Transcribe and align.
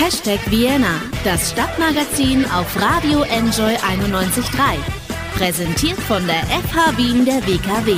Hashtag 0.00 0.40
Vienna, 0.50 1.02
das 1.24 1.50
Stadtmagazin 1.50 2.46
auf 2.46 2.74
Radio 2.80 3.20
Enjoy 3.20 3.74
91.3. 3.74 4.78
Präsentiert 5.36 5.98
von 5.98 6.26
der 6.26 6.36
FH 6.36 6.96
Wien 6.96 7.26
der 7.26 7.46
WKW. 7.46 7.96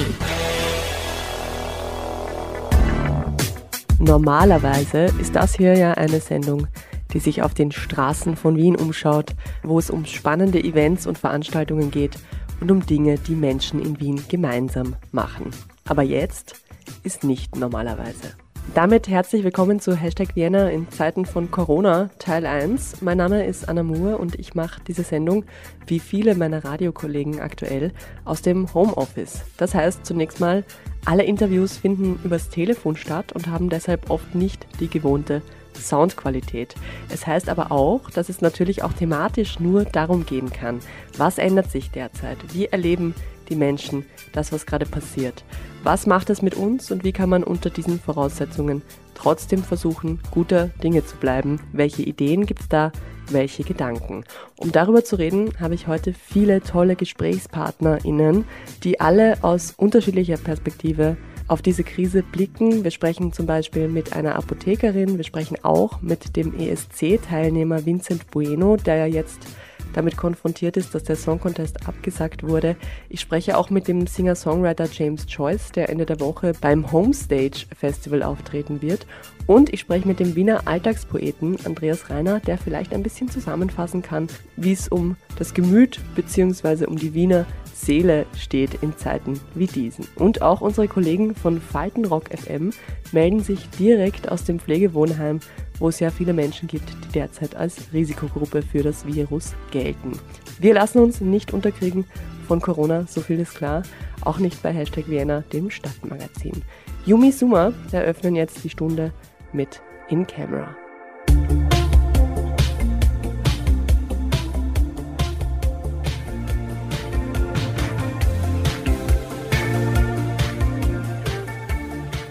Normalerweise 4.01 5.15
ist 5.21 5.37
das 5.37 5.55
hier 5.55 5.79
ja 5.79 5.93
eine 5.93 6.19
Sendung, 6.19 6.67
die 7.13 7.21
sich 7.21 7.41
auf 7.41 7.55
den 7.55 7.71
Straßen 7.71 8.35
von 8.35 8.57
Wien 8.57 8.75
umschaut, 8.75 9.37
wo 9.63 9.79
es 9.79 9.89
um 9.89 10.05
spannende 10.05 10.59
Events 10.59 11.07
und 11.07 11.19
Veranstaltungen 11.19 11.93
geht 11.93 12.19
und 12.61 12.73
um 12.73 12.85
Dinge, 12.85 13.17
die 13.17 13.37
Menschen 13.37 13.81
in 13.81 14.01
Wien 14.01 14.25
gemeinsam 14.29 14.97
machen. 15.13 15.53
Aber 15.85 16.03
jetzt 16.03 16.57
ist 17.05 17.23
nicht 17.23 17.55
normalerweise. 17.55 18.42
Damit 18.75 19.07
herzlich 19.09 19.45
willkommen 19.45 19.81
zu 19.81 19.95
Hashtag 19.95 20.35
Vienna 20.35 20.71
in 20.71 20.91
Zeiten 20.91 21.27
von 21.27 21.51
Corona, 21.51 22.09
Teil 22.19 22.47
1. 22.47 23.03
Mein 23.03 23.19
Name 23.19 23.45
ist 23.45 23.69
Anna 23.69 23.83
Moore 23.83 24.17
und 24.17 24.39
ich 24.39 24.55
mache 24.55 24.81
diese 24.87 25.03
Sendung, 25.03 25.45
wie 25.87 25.99
viele 25.99 26.35
meiner 26.35 26.65
Radiokollegen 26.65 27.41
aktuell, 27.41 27.93
aus 28.25 28.41
dem 28.41 28.73
Homeoffice. 28.73 29.43
Das 29.59 29.75
heißt 29.75 30.07
zunächst 30.07 30.41
mal, 30.41 30.65
alle 31.05 31.25
Interviews 31.25 31.77
finden 31.77 32.19
übers 32.25 32.49
Telefon 32.49 32.97
statt 32.97 33.33
und 33.33 33.49
haben 33.49 33.69
deshalb 33.69 34.09
oft 34.09 34.35
nicht 34.35 34.67
die 34.81 34.89
gewohnte 34.89 35.43
Soundqualität. 35.77 36.75
Es 37.11 37.27
heißt 37.27 37.51
aber 37.51 37.73
auch, 37.73 38.09
dass 38.11 38.31
es 38.31 38.41
natürlich 38.41 38.83
auch 38.83 38.93
thematisch 38.95 39.61
nur 39.61 39.85
darum 39.85 40.25
gehen 40.25 40.51
kann, 40.51 40.81
was 41.19 41.37
ändert 41.37 41.71
sich 41.71 41.91
derzeit, 41.91 42.39
wie 42.55 42.67
erleben 42.67 43.15
die 43.49 43.57
Menschen 43.57 44.05
das, 44.33 44.53
was 44.53 44.67
gerade 44.67 44.87
passiert. 44.87 45.45
Was 45.83 46.07
macht 46.07 46.31
es 46.31 46.43
mit 46.43 46.55
uns 46.55 46.91
und 46.91 47.05
wie 47.05 47.13
kann 47.13 47.29
man 47.29 47.43
unter 47.43 47.71
diesen 47.71 47.99
Voraussetzungen 47.99 48.83
trotzdem 49.15 49.63
versuchen, 49.63 50.21
guter 50.31 50.69
Dinge 50.83 51.05
zu 51.05 51.17
bleiben? 51.17 51.61
Welche 51.73 52.03
Ideen 52.03 52.47
gibt 52.47 52.61
es 52.61 52.69
da? 52.69 52.93
Welche 53.31 53.65
Gedanken? 53.65 54.25
Um 54.57 54.73
darüber 54.73 55.05
zu 55.05 55.17
reden, 55.17 55.51
habe 55.61 55.75
ich 55.75 55.87
heute 55.87 56.13
viele 56.13 56.61
tolle 56.61 56.97
GesprächspartnerInnen, 56.97 58.45
die 58.85 59.01
alle 59.01 59.43
aus 59.43 59.75
unterschiedlicher 59.77 60.37
Perspektive 60.37 61.17
auf 61.49 61.63
diese 61.63 61.85
Krise 61.85 62.23
blicken. 62.23 62.85
Wir 62.85 62.91
sprechen 62.91 63.33
zum 63.33 63.47
Beispiel 63.47 63.89
mit 63.89 64.15
einer 64.15 64.37
Apothekerin, 64.37 65.17
wir 65.17 65.25
sprechen 65.25 65.57
auch 65.63 66.01
mit 66.01 66.37
dem 66.37 66.59
ESC-Teilnehmer 66.59 67.85
Vincent 67.85 68.31
Bueno, 68.31 68.77
der 68.77 68.97
ja 68.97 69.07
jetzt 69.07 69.47
damit 69.93 70.17
konfrontiert 70.17 70.77
ist, 70.77 70.95
dass 70.95 71.05
der 71.05 71.17
Song 71.17 71.41
Contest 71.41 71.87
abgesagt 71.87 72.43
wurde. 72.43 72.77
Ich 73.09 73.21
spreche 73.21 73.57
auch 73.57 73.71
mit 73.71 73.89
dem 73.89 74.07
Singer-Songwriter 74.07 74.89
James 74.93 75.27
Joyce, 75.29 75.73
der 75.73 75.89
Ende 75.89 76.07
der 76.07 76.21
Woche 76.21 76.53
beim 76.61 76.91
Homestage 76.93 77.67
Festival 77.77 78.23
auftreten 78.23 78.83
wird. 78.83 79.07
Und 79.47 79.73
ich 79.73 79.81
spreche 79.81 80.07
mit 80.07 80.21
dem 80.21 80.37
Wiener 80.37 80.63
Alltagspoeten 80.67 81.57
Andreas 81.65 82.11
Reiner, 82.11 82.41
der 82.41 82.59
vielleicht 82.59 82.93
ein 82.93 83.03
bisschen 83.03 83.29
zusammenfassen 83.29 84.03
kann, 84.03 84.29
wie 84.57 84.73
es 84.73 84.89
um 84.89 85.17
das 85.39 85.55
Gemüt 85.55 86.01
bzw. 86.15 86.87
um 86.87 86.97
die 86.97 87.15
Wiener 87.15 87.47
Seele 87.75 88.27
steht 88.39 88.83
in 88.83 88.97
Zeiten 88.97 89.41
wie 89.55 89.67
diesen. 89.67 90.07
Und 90.17 90.43
auch 90.43 90.61
unsere 90.61 90.89
Kollegen 90.89 91.35
von 91.35 91.61
Faltenrock 91.61 92.27
FM 92.37 92.71
melden 93.11 93.41
sich 93.41 93.69
direkt 93.71 94.31
aus 94.31 94.45
dem 94.45 94.61
Pflegewohnheim 94.61 95.41
wo 95.83 95.89
es 95.89 95.99
ja 95.99 96.11
viele 96.11 96.33
Menschen 96.33 96.69
gibt, 96.69 96.89
die 96.91 97.13
derzeit 97.13 97.57
als 97.57 97.93
Risikogruppe 97.93 98.63
für 98.63 98.85
das 98.85 99.05
Virus 99.05 99.53
gelten. 99.73 100.13
Wir 100.61 100.75
lassen 100.75 101.01
uns 101.01 101.21
nicht 101.21 101.53
unterkriegen 101.53 102.05
von 102.47 102.61
Corona, 102.61 103.05
so 103.09 103.21
viel 103.21 103.41
ist 103.41 103.57
klar, 103.57 103.83
auch 104.21 104.39
nicht 104.39 104.63
bei 104.63 104.73
Hashtag 104.73 105.09
Vienna, 105.09 105.41
dem 105.53 105.71
Stadtmagazin. 105.71 106.63
Yumi 107.05 107.33
Suma 107.33 107.73
eröffnen 107.91 108.37
jetzt 108.37 108.63
die 108.63 108.71
Stunde 108.71 109.13
mit 109.53 109.83
In 110.09 110.25
Camera. 110.25 110.77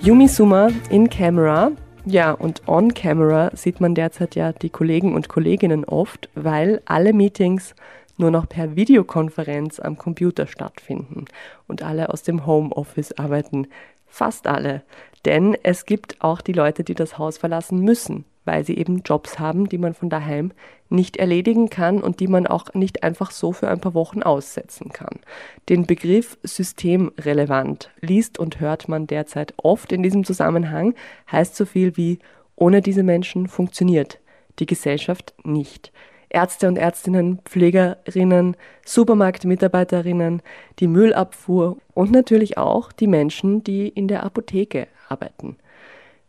Yumi 0.01 0.29
Suma 0.29 0.69
in 0.89 1.09
Camera 1.09 1.73
ja, 2.05 2.31
und 2.31 2.67
on 2.67 2.93
camera 2.93 3.51
sieht 3.55 3.81
man 3.81 3.95
derzeit 3.95 4.35
ja 4.35 4.53
die 4.53 4.69
Kollegen 4.69 5.15
und 5.15 5.29
Kolleginnen 5.29 5.85
oft, 5.85 6.29
weil 6.35 6.81
alle 6.85 7.13
Meetings 7.13 7.75
nur 8.17 8.31
noch 8.31 8.47
per 8.47 8.75
Videokonferenz 8.75 9.79
am 9.79 9.97
Computer 9.97 10.47
stattfinden 10.47 11.25
und 11.67 11.83
alle 11.83 12.09
aus 12.09 12.23
dem 12.23 12.45
Homeoffice 12.45 13.13
arbeiten. 13.13 13.67
Fast 14.07 14.47
alle. 14.47 14.83
Denn 15.25 15.55
es 15.63 15.85
gibt 15.85 16.21
auch 16.21 16.41
die 16.41 16.53
Leute, 16.53 16.83
die 16.83 16.95
das 16.95 17.17
Haus 17.17 17.37
verlassen 17.37 17.79
müssen 17.79 18.25
weil 18.45 18.65
sie 18.65 18.77
eben 18.77 19.01
Jobs 19.03 19.39
haben, 19.39 19.69
die 19.69 19.77
man 19.77 19.93
von 19.93 20.09
daheim 20.09 20.51
nicht 20.91 21.17
erledigen 21.17 21.69
kann 21.69 22.01
und 22.01 22.19
die 22.19 22.27
man 22.27 22.47
auch 22.47 22.73
nicht 22.73 23.03
einfach 23.03 23.31
so 23.31 23.51
für 23.51 23.69
ein 23.69 23.79
paar 23.79 23.93
Wochen 23.93 24.23
aussetzen 24.23 24.91
kann. 24.91 25.19
Den 25.69 25.85
Begriff 25.85 26.37
systemrelevant 26.43 27.89
liest 28.01 28.39
und 28.39 28.59
hört 28.59 28.87
man 28.87 29.07
derzeit 29.07 29.53
oft 29.57 29.91
in 29.91 30.03
diesem 30.03 30.23
Zusammenhang, 30.23 30.93
heißt 31.31 31.55
so 31.55 31.65
viel 31.65 31.97
wie 31.97 32.19
ohne 32.55 32.81
diese 32.81 33.03
Menschen 33.03 33.47
funktioniert 33.47 34.19
die 34.59 34.65
Gesellschaft 34.65 35.33
nicht. 35.43 35.91
Ärzte 36.29 36.67
und 36.67 36.77
Ärztinnen, 36.77 37.39
Pflegerinnen, 37.43 38.55
Supermarktmitarbeiterinnen, 38.85 40.41
die 40.79 40.87
Müllabfuhr 40.87 41.77
und 41.93 42.11
natürlich 42.11 42.57
auch 42.57 42.91
die 42.91 43.07
Menschen, 43.07 43.63
die 43.63 43.89
in 43.89 44.07
der 44.07 44.23
Apotheke 44.23 44.87
arbeiten. 45.09 45.57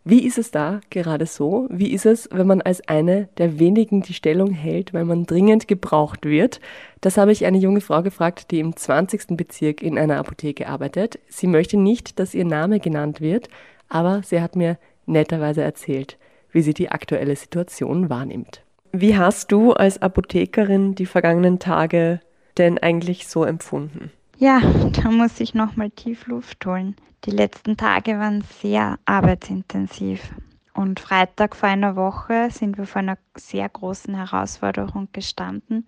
Wie 0.05 0.27
ist 0.27 0.37
es 0.37 0.51
da 0.51 0.81
gerade 0.91 1.27
so? 1.27 1.69
Wie 1.71 1.93
ist 1.93 2.07
es, 2.07 2.29
wenn 2.33 2.49
man 2.49 2.61
als 2.61 2.87
eine 2.89 3.29
der 3.39 3.61
wenigen 3.61 4.03
die 4.03 4.15
Stellung 4.15 4.51
hält, 4.51 4.93
weil 4.93 5.05
man 5.05 5.27
dringend 5.27 5.69
gebraucht 5.69 6.25
wird? 6.25 6.61
Das 7.01 7.17
habe 7.17 7.31
ich 7.31 7.47
eine 7.47 7.59
junge 7.59 7.81
Frau 7.81 8.03
gefragt, 8.03 8.51
die 8.51 8.59
im 8.59 8.75
20. 8.75 9.37
Bezirk 9.37 9.81
in 9.81 9.99
einer 9.99 10.19
Apotheke 10.19 10.69
arbeitet. 10.69 11.21
Sie 11.29 11.47
möchte 11.47 11.77
nicht, 11.77 12.19
dass 12.19 12.35
ihr 12.35 12.45
Name 12.45 12.81
genannt 12.81 13.21
wird, 13.21 13.49
aber 13.89 14.23
sie 14.25 14.41
hat 14.41 14.57
mir 14.57 14.77
netterweise 15.07 15.63
erzählt, 15.63 16.19
wie 16.51 16.63
sie 16.63 16.75
die 16.75 16.91
aktuelle 16.91 17.37
Situation 17.37 18.11
wahrnimmt. 18.11 18.65
Wie 18.91 19.17
hast 19.17 19.53
du 19.53 19.73
als 19.73 20.03
Apothekerin 20.03 20.97
die 20.97 21.07
vergangenen 21.07 21.61
Tage 21.61 22.21
denn 22.59 22.77
eigentlich 22.79 23.29
so 23.29 23.45
empfunden? 23.45 24.11
Ja, 24.39 24.61
da 24.61 25.11
muss 25.11 25.41
ich 25.41 25.55
nochmal 25.55 25.91
tief 25.91 26.27
Luft 26.27 26.65
holen. 26.67 26.97
Die 27.25 27.31
letzten 27.31 27.77
Tage 27.77 28.19
waren 28.19 28.43
sehr 28.61 28.99
arbeitsintensiv. 29.05 30.35
Und 30.75 31.01
Freitag 31.01 31.55
vor 31.55 31.69
einer 31.69 31.97
Woche 31.97 32.49
sind 32.51 32.79
wir 32.79 32.87
vor 32.87 33.01
einer 33.01 33.19
sehr 33.37 33.69
großen 33.69 34.15
Herausforderung 34.15 35.09
gestanden. 35.13 35.87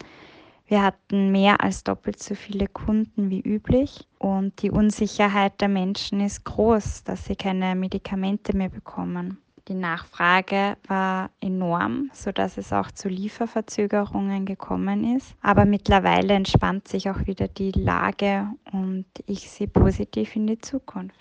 Wir 0.67 0.83
hatten 0.83 1.33
mehr 1.33 1.63
als 1.63 1.85
doppelt 1.85 2.23
so 2.23 2.35
viele 2.35 2.69
Kunden 2.69 3.29
wie 3.31 3.41
üblich 3.41 4.07
und 4.19 4.63
die 4.63 4.71
Unsicherheit 4.71 5.61
der 5.61 5.69
Menschen 5.69 6.21
ist 6.21 6.45
groß, 6.45 7.05
dass 7.05 7.27
sie 7.27 7.37
keine 7.37 7.75
Medikamente 7.75 8.57
mehr 8.57 8.71
bekommen. 8.71 9.39
Die 9.69 9.75
Nachfrage 9.75 10.77
war 10.89 11.31
enorm, 11.41 12.11
sodass 12.13 12.59
es 12.59 12.71
auch 12.71 12.91
zu 12.91 13.09
Lieferverzögerungen 13.09 14.45
gekommen 14.45 15.17
ist. 15.17 15.35
Aber 15.41 15.65
mittlerweile 15.65 16.35
entspannt 16.35 16.87
sich 16.87 17.09
auch 17.09 17.27
wieder 17.27 17.49
die 17.49 17.73
Lage 17.73 18.47
und 18.73 19.07
ich 19.27 19.51
sehe 19.51 19.69
positiv 19.69 20.37
in 20.37 20.47
die 20.47 20.59
Zukunft. 20.59 21.17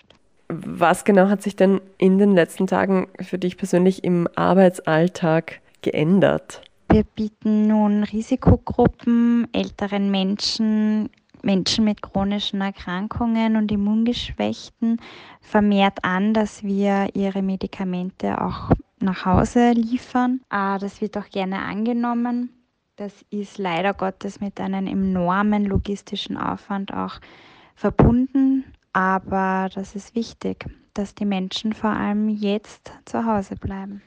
Was 0.48 1.04
genau 1.04 1.28
hat 1.28 1.42
sich 1.42 1.56
denn 1.56 1.80
in 1.96 2.18
den 2.18 2.32
letzten 2.32 2.66
Tagen 2.66 3.08
für 3.20 3.38
dich 3.38 3.56
persönlich 3.56 4.04
im 4.04 4.28
Arbeitsalltag 4.36 5.62
geändert? 5.80 6.60
Wir 6.90 7.04
bieten 7.04 7.66
nun 7.66 8.04
Risikogruppen, 8.04 9.48
älteren 9.52 10.10
Menschen, 10.10 11.08
Menschen 11.44 11.84
mit 11.84 12.02
chronischen 12.02 12.60
Erkrankungen 12.60 13.56
und 13.56 13.70
Immungeschwächten 13.70 15.00
vermehrt 15.40 16.02
an, 16.02 16.34
dass 16.34 16.62
wir 16.62 17.08
ihre 17.14 17.42
Medikamente 17.42 18.40
auch 18.40 18.70
nach 19.00 19.24
Hause 19.24 19.72
liefern. 19.72 20.40
Ah, 20.48 20.78
das 20.78 21.00
wird 21.00 21.16
auch 21.16 21.28
gerne 21.28 21.60
angenommen. 21.60 22.50
Das 22.96 23.24
ist 23.30 23.58
leider 23.58 23.92
Gottes 23.92 24.40
mit 24.40 24.60
einem 24.60 24.86
enormen 24.86 25.64
logistischen 25.64 26.36
Aufwand 26.36 26.94
auch 26.94 27.20
verbunden, 27.74 28.64
aber 28.92 29.68
das 29.74 29.96
ist 29.96 30.14
wichtig, 30.14 30.64
dass 30.94 31.14
die 31.14 31.24
Menschen 31.24 31.72
vor 31.72 31.90
allem 31.90 32.28
jetzt 32.28 32.92
zu 33.04 33.26
Hause 33.26 33.56
bleiben 33.56 34.00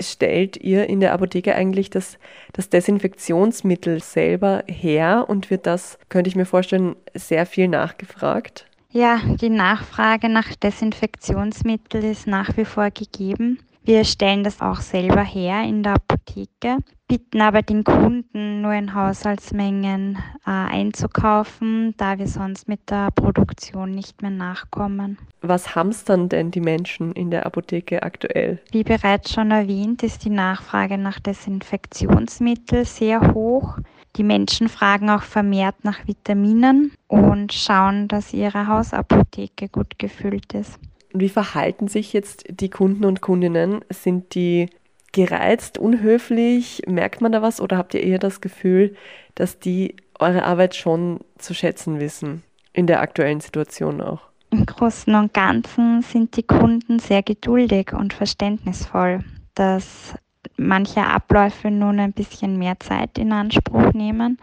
stellt 0.00 0.56
ihr 0.56 0.88
in 0.88 1.00
der 1.00 1.12
Apotheke 1.12 1.54
eigentlich 1.54 1.90
das, 1.90 2.18
das 2.52 2.68
Desinfektionsmittel 2.68 4.02
selber 4.02 4.64
her 4.66 5.26
und 5.28 5.50
wird 5.50 5.66
das, 5.66 5.98
könnte 6.08 6.28
ich 6.28 6.36
mir 6.36 6.46
vorstellen, 6.46 6.96
sehr 7.14 7.46
viel 7.46 7.68
nachgefragt? 7.68 8.66
Ja, 8.90 9.20
die 9.40 9.48
Nachfrage 9.48 10.28
nach 10.28 10.54
Desinfektionsmittel 10.54 12.04
ist 12.04 12.26
nach 12.26 12.56
wie 12.56 12.66
vor 12.66 12.90
gegeben. 12.90 13.58
Wir 13.84 14.04
stellen 14.04 14.44
das 14.44 14.60
auch 14.60 14.80
selber 14.80 15.22
her 15.22 15.64
in 15.64 15.82
der 15.82 15.94
Apotheke, 15.94 16.78
bitten 17.08 17.40
aber 17.40 17.62
den 17.62 17.82
Kunden 17.82 18.62
nur 18.62 18.72
in 18.74 18.94
Haushaltsmengen 18.94 20.18
äh, 20.46 20.50
einzukaufen, 20.50 21.92
da 21.96 22.16
wir 22.16 22.28
sonst 22.28 22.68
mit 22.68 22.90
der 22.90 23.10
Produktion 23.10 23.90
nicht 23.90 24.22
mehr 24.22 24.30
nachkommen. 24.30 25.18
Was 25.40 25.74
hamstern 25.74 26.28
denn 26.28 26.52
die 26.52 26.60
Menschen 26.60 27.10
in 27.12 27.32
der 27.32 27.44
Apotheke 27.44 28.04
aktuell? 28.04 28.60
Wie 28.70 28.84
bereits 28.84 29.32
schon 29.32 29.50
erwähnt, 29.50 30.04
ist 30.04 30.24
die 30.24 30.30
Nachfrage 30.30 30.96
nach 30.96 31.18
Desinfektionsmitteln 31.18 32.84
sehr 32.84 33.34
hoch. 33.34 33.78
Die 34.14 34.22
Menschen 34.24 34.68
fragen 34.68 35.10
auch 35.10 35.22
vermehrt 35.22 35.84
nach 35.84 36.06
Vitaminen 36.06 36.92
und 37.08 37.52
schauen, 37.52 38.06
dass 38.06 38.32
ihre 38.32 38.68
Hausapotheke 38.68 39.68
gut 39.68 39.98
gefüllt 39.98 40.54
ist. 40.54 40.78
Wie 41.12 41.28
verhalten 41.28 41.88
sich 41.88 42.12
jetzt 42.12 42.44
die 42.48 42.70
Kunden 42.70 43.04
und 43.04 43.20
Kundinnen? 43.20 43.84
Sind 43.90 44.34
die 44.34 44.68
gereizt, 45.12 45.78
unhöflich? 45.78 46.82
Merkt 46.86 47.20
man 47.20 47.32
da 47.32 47.42
was 47.42 47.60
oder 47.60 47.76
habt 47.76 47.94
ihr 47.94 48.02
eher 48.02 48.18
das 48.18 48.40
Gefühl, 48.40 48.94
dass 49.34 49.58
die 49.58 49.96
eure 50.18 50.44
Arbeit 50.44 50.74
schon 50.74 51.20
zu 51.38 51.54
schätzen 51.54 52.00
wissen 52.00 52.42
in 52.72 52.86
der 52.86 53.00
aktuellen 53.00 53.40
Situation 53.40 54.00
auch? 54.00 54.22
Im 54.50 54.66
Großen 54.66 55.14
und 55.14 55.32
Ganzen 55.32 56.02
sind 56.02 56.36
die 56.36 56.42
Kunden 56.42 56.98
sehr 56.98 57.22
geduldig 57.22 57.92
und 57.92 58.12
verständnisvoll, 58.12 59.24
dass 59.54 60.14
manche 60.56 61.04
Abläufe 61.04 61.70
nun 61.70 61.98
ein 61.98 62.12
bisschen 62.12 62.58
mehr 62.58 62.78
Zeit 62.78 63.18
in 63.18 63.32
Anspruch 63.32 63.92
nehmen 63.94 64.38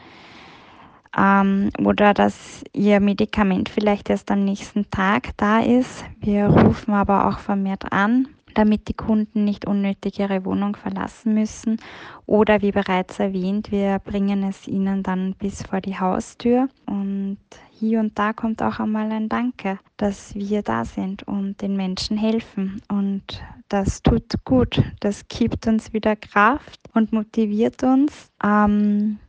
ähm, 1.18 1.70
oder 1.84 2.14
dass 2.14 2.64
ihr 2.74 3.00
Medikament 3.00 3.70
vielleicht 3.70 4.10
erst 4.10 4.32
am 4.32 4.44
nächsten 4.44 4.90
Tag 4.90 5.30
da 5.38 5.60
ist. 5.60 6.06
Wir 6.20 6.46
rufen 6.48 6.94
aber 6.94 7.28
auch 7.28 7.40
vermehrt 7.40 7.92
an, 7.92 8.28
damit 8.54 8.88
die 8.88 8.94
Kunden 8.94 9.44
nicht 9.44 9.66
unnötig 9.66 10.20
ihre 10.20 10.46
Wohnung 10.46 10.76
verlassen 10.76 11.34
müssen. 11.34 11.78
Oder 12.26 12.62
wie 12.62 12.72
bereits 12.72 13.20
erwähnt, 13.20 13.72
wir 13.72 14.00
bringen 14.00 14.44
es 14.44 14.68
ihnen 14.68 15.04
dann 15.04 15.34
bis 15.36 15.64
vor 15.64 15.82
die 15.82 16.00
Haustür. 16.00 16.68
Und 16.86 17.38
hier 17.72 18.00
und 18.00 18.18
da 18.20 18.34
kommt 18.34 18.62
auch 18.62 18.80
einmal 18.80 19.12
ein 19.12 19.30
Danke, 19.30 19.80
dass 19.98 20.36
wir 20.36 20.62
da 20.62 20.86
sind 20.86 21.24
und 21.24 21.62
den 21.62 21.76
Menschen 21.76 22.18
helfen. 22.18 22.82
Und 22.90 23.42
das 23.70 24.04
tut 24.04 24.34
gut. 24.46 24.82
Das 25.00 25.28
gibt 25.28 25.66
uns 25.68 25.94
wieder 25.94 26.16
Kraft 26.16 26.80
und 26.94 27.14
motiviert 27.14 27.84
uns. 27.84 28.32
Ähm, 28.44 29.20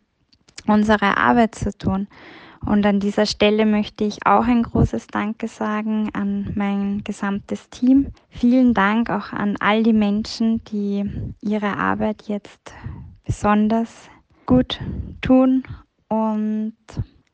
unsere 0.67 1.17
Arbeit 1.17 1.55
zu 1.55 1.77
tun. 1.77 2.09
Und 2.65 2.85
an 2.85 3.01
dieser 3.01 3.25
Stelle 3.25 3.65
möchte 3.65 4.05
ich 4.05 4.27
auch 4.27 4.45
ein 4.45 4.63
großes 4.63 5.07
Danke 5.07 5.49
sagen 5.49 6.11
an 6.13 6.53
mein 6.55 7.03
gesamtes 7.05 7.71
Team. 7.71 8.09
Vielen 8.29 8.75
Dank 8.75 9.09
auch 9.09 9.33
an 9.33 9.57
all 9.61 9.83
die 9.83 9.95
Menschen, 9.95 10.63
die 10.65 11.11
ihre 11.41 11.79
Arbeit 11.79 12.25
jetzt 12.27 12.75
besonders 13.25 14.11
gut 14.45 14.79
tun 15.23 15.63
und 16.09 16.75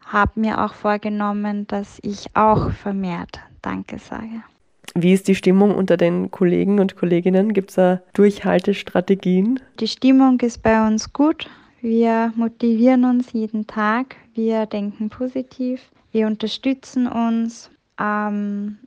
habe 0.04 0.40
mir 0.40 0.64
auch 0.64 0.74
vorgenommen, 0.74 1.66
dass 1.66 1.98
ich 2.02 2.26
auch 2.34 2.70
vermehrt 2.70 3.40
Danke 3.62 3.98
sage. 3.98 4.42
Wie 4.94 5.12
ist 5.12 5.26
die 5.28 5.34
Stimmung 5.34 5.74
unter 5.74 5.96
den 5.96 6.30
Kollegen 6.30 6.78
und 6.78 6.96
Kolleginnen? 6.96 7.52
Gibt 7.52 7.70
es 7.70 7.76
da 7.76 8.00
Durchhaltestrategien? 8.14 9.60
Die 9.80 9.88
Stimmung 9.88 10.40
ist 10.40 10.62
bei 10.62 10.86
uns 10.86 11.12
gut. 11.12 11.50
Wir 11.88 12.32
motivieren 12.34 13.04
uns 13.04 13.32
jeden 13.32 13.68
Tag, 13.68 14.16
wir 14.34 14.66
denken 14.66 15.08
positiv, 15.08 15.80
wir 16.10 16.26
unterstützen 16.26 17.06
uns 17.06 17.70
ähm, 18.00 18.78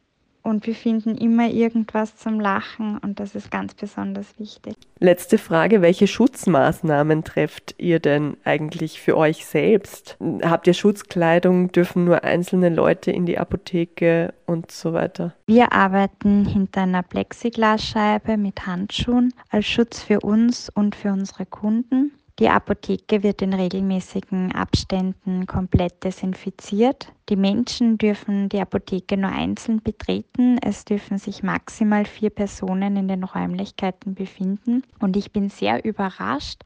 und 0.44 0.68
wir 0.68 0.75
finden 0.75 1.16
immer 1.18 1.48
irgendwas 1.48 2.18
zum 2.18 2.42
Lachen 2.42 2.98
und 2.98 3.22
das 3.22 3.36
ist 3.36 3.51
ganz 3.51 3.74
besonders 3.74 4.38
wichtig. 4.38 4.75
Letzte 5.00 5.38
Frage, 5.38 5.81
welche 5.81 6.07
Schutzmaßnahmen 6.07 7.24
trefft 7.24 7.74
ihr 7.78 8.01
denn 8.01 8.36
eigentlich 8.44 9.00
für 9.00 9.16
euch 9.16 9.46
selbst? 9.46 10.18
Habt 10.44 10.68
ihr 10.68 10.74
Schutzkleidung, 10.74 11.72
dürfen 11.72 12.04
nur 12.04 12.25
einzelne 12.25 12.68
Leute 12.68 13.12
in 13.12 13.25
die 13.25 13.38
Apotheke 13.38 14.34
und 14.46 14.72
so 14.72 14.92
weiter? 14.92 15.34
Wir 15.48 15.72
arbeiten 15.72 16.46
hinter 16.46 16.81
einer 16.81 17.04
Plexiglasscheibe 17.04 18.36
mit 18.36 18.68
Handschuhen 18.68 19.34
als 19.50 19.68
Schutz 19.68 20.04
für 20.04 20.19
uns 20.19 20.69
und 20.75 20.98
für 20.98 21.13
unsere 21.13 21.46
Kunden. 21.46 22.12
Die 22.39 22.47
Apotheke 22.47 23.21
wird 23.21 23.41
in 23.41 23.53
regelmäßigen 23.53 24.53
Abständen 24.53 25.45
komplett 25.45 26.06
desinfiziert. 26.06 27.12
Die 27.27 27.36
Menschen 27.36 27.97
dürfen 27.97 28.47
die 28.47 28.62
Apotheke 28.62 29.18
nur 29.18 29.30
einzeln 29.30 29.81
betreten. 29.83 30.57
Es 30.62 30.86
dürfen 30.86 31.18
sich 31.18 31.44
maximal 31.44 32.06
vier 32.06 32.30
Personen 32.30 32.95
in 32.95 33.09
den 33.09 33.25
Räumlichkeiten 33.25 34.15
befinden. 34.15 34.83
Und 35.01 35.18
ich 35.18 35.33
bin 35.33 35.50
sehr 35.50 35.83
überrascht, 35.83 36.62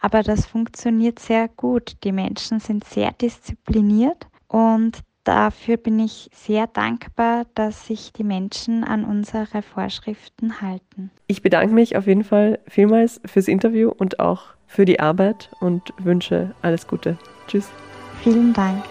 aber 0.00 0.22
das 0.22 0.46
funktioniert 0.46 1.18
sehr 1.18 1.48
gut. 1.48 1.96
Die 2.02 2.12
Menschen 2.12 2.58
sind 2.58 2.84
sehr 2.84 3.12
diszipliniert 3.12 4.26
und 4.48 5.00
dafür 5.24 5.76
bin 5.76 5.98
ich 5.98 6.30
sehr 6.32 6.66
dankbar, 6.66 7.44
dass 7.54 7.86
sich 7.86 8.14
die 8.14 8.24
Menschen 8.24 8.84
an 8.84 9.04
unsere 9.04 9.60
Vorschriften 9.60 10.62
halten. 10.62 11.10
Ich 11.26 11.42
bedanke 11.42 11.74
mich 11.74 11.98
auf 11.98 12.06
jeden 12.06 12.24
Fall 12.24 12.58
vielmals 12.66 13.20
fürs 13.26 13.48
Interview 13.48 13.90
und 13.90 14.18
auch 14.18 14.54
für 14.70 14.84
die 14.84 15.00
Arbeit 15.00 15.50
und 15.58 15.92
wünsche 15.98 16.54
alles 16.62 16.86
Gute. 16.86 17.18
Tschüss. 17.48 17.68
Vielen 18.22 18.52
Dank. 18.52 18.84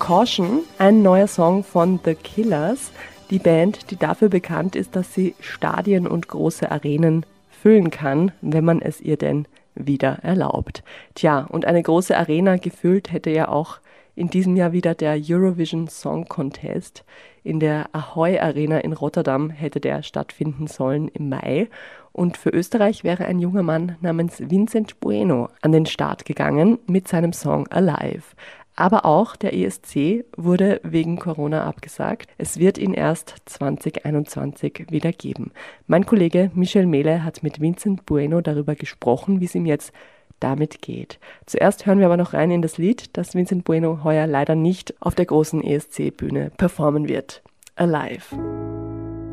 Caution, 0.00 0.62
ein 0.78 1.02
neuer 1.02 1.28
Song 1.28 1.62
von 1.62 2.00
The 2.04 2.16
Killers, 2.16 2.90
die 3.30 3.38
Band, 3.38 3.90
die 3.92 3.96
dafür 3.96 4.28
bekannt 4.28 4.74
ist, 4.74 4.96
dass 4.96 5.14
sie 5.14 5.36
Stadien 5.38 6.08
und 6.08 6.26
große 6.26 6.70
Arenen 6.72 7.24
füllen 7.48 7.90
kann, 7.90 8.32
wenn 8.40 8.64
man 8.64 8.82
es 8.82 9.00
ihr 9.00 9.16
denn 9.16 9.46
wieder 9.76 10.18
erlaubt. 10.22 10.82
Tja, 11.14 11.46
und 11.48 11.66
eine 11.66 11.82
große 11.82 12.16
Arena 12.16 12.56
gefüllt 12.56 13.12
hätte 13.12 13.30
ja 13.30 13.48
auch 13.48 13.78
in 14.16 14.28
diesem 14.28 14.56
Jahr 14.56 14.72
wieder 14.72 14.96
der 14.96 15.20
Eurovision 15.22 15.86
Song 15.86 16.26
Contest. 16.26 17.04
In 17.42 17.60
der 17.60 17.86
Ahoy 17.92 18.38
Arena 18.38 18.78
in 18.78 18.92
Rotterdam 18.92 19.50
hätte 19.50 19.80
der 19.80 20.02
stattfinden 20.02 20.66
sollen 20.66 21.08
im 21.08 21.28
Mai. 21.28 21.68
Und 22.12 22.36
für 22.36 22.50
Österreich 22.50 23.04
wäre 23.04 23.26
ein 23.26 23.38
junger 23.38 23.62
Mann 23.62 23.96
namens 24.00 24.40
Vincent 24.40 25.00
Bueno 25.00 25.48
an 25.62 25.72
den 25.72 25.86
Start 25.86 26.24
gegangen 26.24 26.78
mit 26.86 27.08
seinem 27.08 27.32
Song 27.32 27.68
Alive. 27.68 28.34
Aber 28.78 29.04
auch 29.04 29.34
der 29.34 29.54
ESC 29.54 30.24
wurde 30.36 30.80
wegen 30.84 31.18
Corona 31.18 31.64
abgesagt. 31.64 32.30
Es 32.38 32.58
wird 32.58 32.78
ihn 32.78 32.94
erst 32.94 33.34
2021 33.46 34.86
wieder 34.90 35.10
geben. 35.10 35.50
Mein 35.88 36.06
Kollege 36.06 36.52
Michel 36.54 36.86
Mehle 36.86 37.24
hat 37.24 37.42
mit 37.42 37.60
Vincent 37.60 38.06
Bueno 38.06 38.40
darüber 38.40 38.76
gesprochen, 38.76 39.40
wie 39.40 39.46
es 39.46 39.56
ihm 39.56 39.66
jetzt 39.66 39.92
damit 40.40 40.82
geht. 40.82 41.18
Zuerst 41.46 41.86
hören 41.86 41.98
wir 41.98 42.06
aber 42.06 42.16
noch 42.16 42.32
rein 42.32 42.50
in 42.50 42.62
das 42.62 42.78
Lied, 42.78 43.16
das 43.16 43.34
Vincent 43.34 43.64
Bueno 43.64 44.04
heuer 44.04 44.26
leider 44.26 44.54
nicht 44.54 44.94
auf 45.00 45.14
der 45.14 45.26
großen 45.26 45.62
ESC-Bühne 45.62 46.50
performen 46.56 47.08
wird. 47.08 47.42
Alive. 47.76 48.24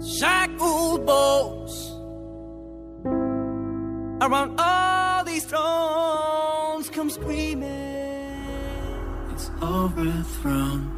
Shackled 0.02 1.10
around 4.26 4.60
all 4.60 5.24
these 5.24 5.46
thrones 5.46 6.90
come 6.90 7.10
screaming. 7.10 7.64
It's 9.32 9.52
overthrown. 9.62 10.95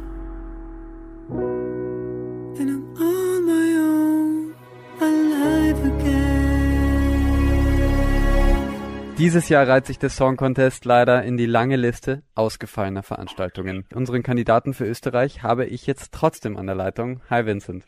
Dieses 9.18 9.48
Jahr 9.48 9.66
reiht 9.66 9.84
sich 9.84 9.98
der 9.98 10.10
Song 10.10 10.36
Contest 10.36 10.84
leider 10.84 11.24
in 11.24 11.36
die 11.36 11.46
lange 11.46 11.74
Liste 11.74 12.22
ausgefallener 12.36 13.02
Veranstaltungen. 13.02 13.84
Unseren 13.92 14.22
Kandidaten 14.22 14.74
für 14.74 14.84
Österreich 14.84 15.42
habe 15.42 15.66
ich 15.66 15.88
jetzt 15.88 16.14
trotzdem 16.14 16.56
an 16.56 16.66
der 16.66 16.76
Leitung. 16.76 17.20
Hi 17.28 17.44
Vincent. 17.44 17.84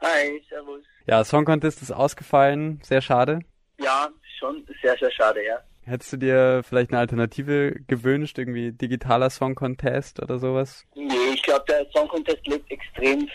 Hi, 0.00 0.42
servus. 0.48 0.82
Ja, 1.06 1.22
Song 1.22 1.44
Contest 1.44 1.82
ist 1.82 1.92
ausgefallen, 1.92 2.80
sehr 2.82 3.00
schade. 3.00 3.38
Ja, 3.78 4.08
schon 4.40 4.66
sehr, 4.82 4.96
sehr 4.98 5.12
schade, 5.12 5.46
ja. 5.46 5.60
Hättest 5.84 6.14
du 6.14 6.16
dir 6.16 6.62
vielleicht 6.64 6.90
eine 6.90 6.98
Alternative 6.98 7.76
gewünscht, 7.86 8.36
irgendwie 8.36 8.72
digitaler 8.72 9.30
Song 9.30 9.54
Contest 9.54 10.20
oder 10.20 10.40
sowas? 10.40 10.84
Nee, 10.96 11.14
ich 11.32 11.44
glaube, 11.44 11.64
der 11.68 11.86
Song 11.94 12.08
Contest 12.08 12.44
lebt 12.48 12.68
extrem 12.72 13.28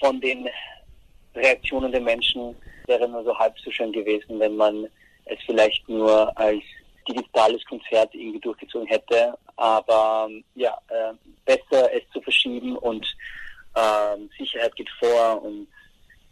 von 0.00 0.18
den 0.22 0.48
Reaktionen 1.34 1.92
der 1.92 2.00
Menschen. 2.00 2.56
Wäre 2.86 3.06
nur 3.06 3.22
so 3.22 3.38
halb 3.38 3.52
so 3.58 3.70
schön 3.70 3.92
gewesen, 3.92 4.40
wenn 4.40 4.56
man 4.56 4.86
es 5.30 5.38
vielleicht 5.46 5.88
nur 5.88 6.36
als 6.38 6.62
digitales 7.08 7.64
Konzert 7.64 8.14
irgendwie 8.14 8.40
durchgezogen 8.40 8.86
hätte. 8.86 9.36
Aber 9.56 10.28
ja, 10.54 10.76
äh, 10.88 11.12
besser 11.44 11.92
es 11.92 12.02
zu 12.12 12.20
verschieben 12.20 12.76
und 12.76 13.06
äh, 13.74 14.16
Sicherheit 14.38 14.74
geht 14.76 14.90
vor 14.98 15.42
und 15.42 15.68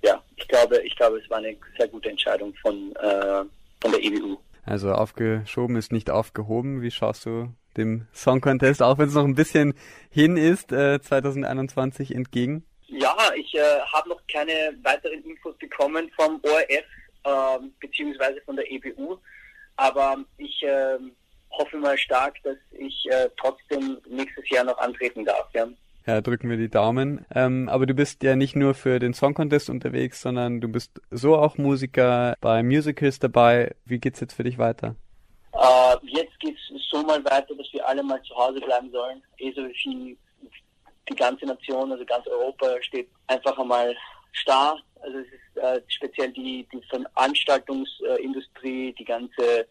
ja, 0.03 0.23
ich 0.37 0.47
glaube, 0.47 0.81
ich 0.83 0.95
glaube, 0.97 1.19
es 1.19 1.29
war 1.29 1.39
eine 1.39 1.57
sehr 1.77 1.89
gute 1.89 2.11
Entscheidung 2.11 2.55
von, 2.63 2.95
äh, 2.97 3.45
von 3.81 3.93
der 3.93 4.03
EBU. 4.03 4.39
Also 4.65 4.93
aufgeschoben 4.93 5.77
ist 5.77 5.93
nicht 5.93 6.11
aufgehoben. 6.11 6.83
Wie 6.83 6.91
schaust 6.91 7.27
du 7.27 7.49
dem 7.77 8.07
Song 8.13 8.41
Contest, 8.41 8.83
auch 8.83 8.99
wenn 8.99 9.09
es 9.09 9.15
noch 9.15 9.25
ein 9.25 9.35
bisschen 9.35 9.75
hin 10.11 10.37
ist, 10.37 10.73
äh, 10.73 11.01
2021 11.01 12.15
entgegen? 12.15 12.65
Ja, 12.87 13.17
ich 13.37 13.55
äh, 13.55 13.81
habe 13.93 14.11
noch 14.11 14.21
keine 14.33 14.77
weiteren 14.83 15.23
Infos 15.25 15.57
bekommen 15.59 16.11
vom 16.17 16.41
ORF 16.43 16.85
äh, 17.25 17.59
beziehungsweise 17.81 18.41
von 18.43 18.57
der 18.57 18.71
EBU, 18.71 19.19
aber 19.77 20.19
ich 20.37 20.63
äh, 20.63 20.99
hoffe 21.51 21.79
mal 21.79 21.97
stark, 21.99 22.37
dass 22.43 22.57
ich 22.73 23.07
äh, 23.11 23.29
trotzdem 23.41 23.99
nächstes 24.09 24.49
Jahr 24.51 24.65
noch 24.65 24.79
antreten 24.79 25.25
darf. 25.25 25.49
Ja. 25.55 25.69
Ja, 26.07 26.23
drücken 26.23 26.49
wir 26.49 26.57
die 26.57 26.71
Daumen. 26.71 27.27
Ähm, 27.35 27.69
aber 27.69 27.85
du 27.85 27.93
bist 27.93 28.23
ja 28.23 28.35
nicht 28.35 28.57
nur 28.57 28.73
für 28.73 28.99
den 28.99 29.13
Song 29.13 29.35
Contest 29.35 29.69
unterwegs, 29.69 30.23
sondern 30.23 30.63
du 30.63 30.69
bist 30.69 31.03
so 31.11 31.37
auch 31.37 31.59
Musiker 31.59 32.35
bei 32.41 32.63
Musicals 32.63 33.19
dabei. 33.19 33.75
Wie 33.85 33.99
geht's 33.99 34.19
jetzt 34.21 34.33
für 34.33 34.45
dich 34.45 34.57
weiter? 34.57 34.97
Äh, 35.53 35.97
jetzt 36.05 36.41
geht's 36.41 36.61
so 36.91 37.03
mal 37.03 37.23
weiter, 37.27 37.55
dass 37.55 37.67
wir 37.73 37.87
alle 37.87 38.03
mal 38.03 38.23
zu 38.23 38.35
Hause 38.35 38.59
bleiben 38.59 38.91
sollen. 38.91 39.23
Eh 39.37 39.53
so 39.53 39.69
viel 39.83 40.17
die 41.11 41.15
ganze 41.15 41.45
Nation, 41.47 41.93
also 41.93 42.05
ganz 42.05 42.27
Europa 42.27 42.83
steht 42.83 43.09
einfach 43.27 43.59
einmal 43.59 43.95
starr. 44.33 44.79
Also 45.01 45.19
es 45.19 45.27
ist 45.27 45.48
äh, 45.59 45.83
speziell 45.89 46.33
die, 46.33 46.67
die 46.73 46.83
Veranstaltungsindustrie, 46.89 48.95
die 48.99 49.05
ganze, 49.05 49.67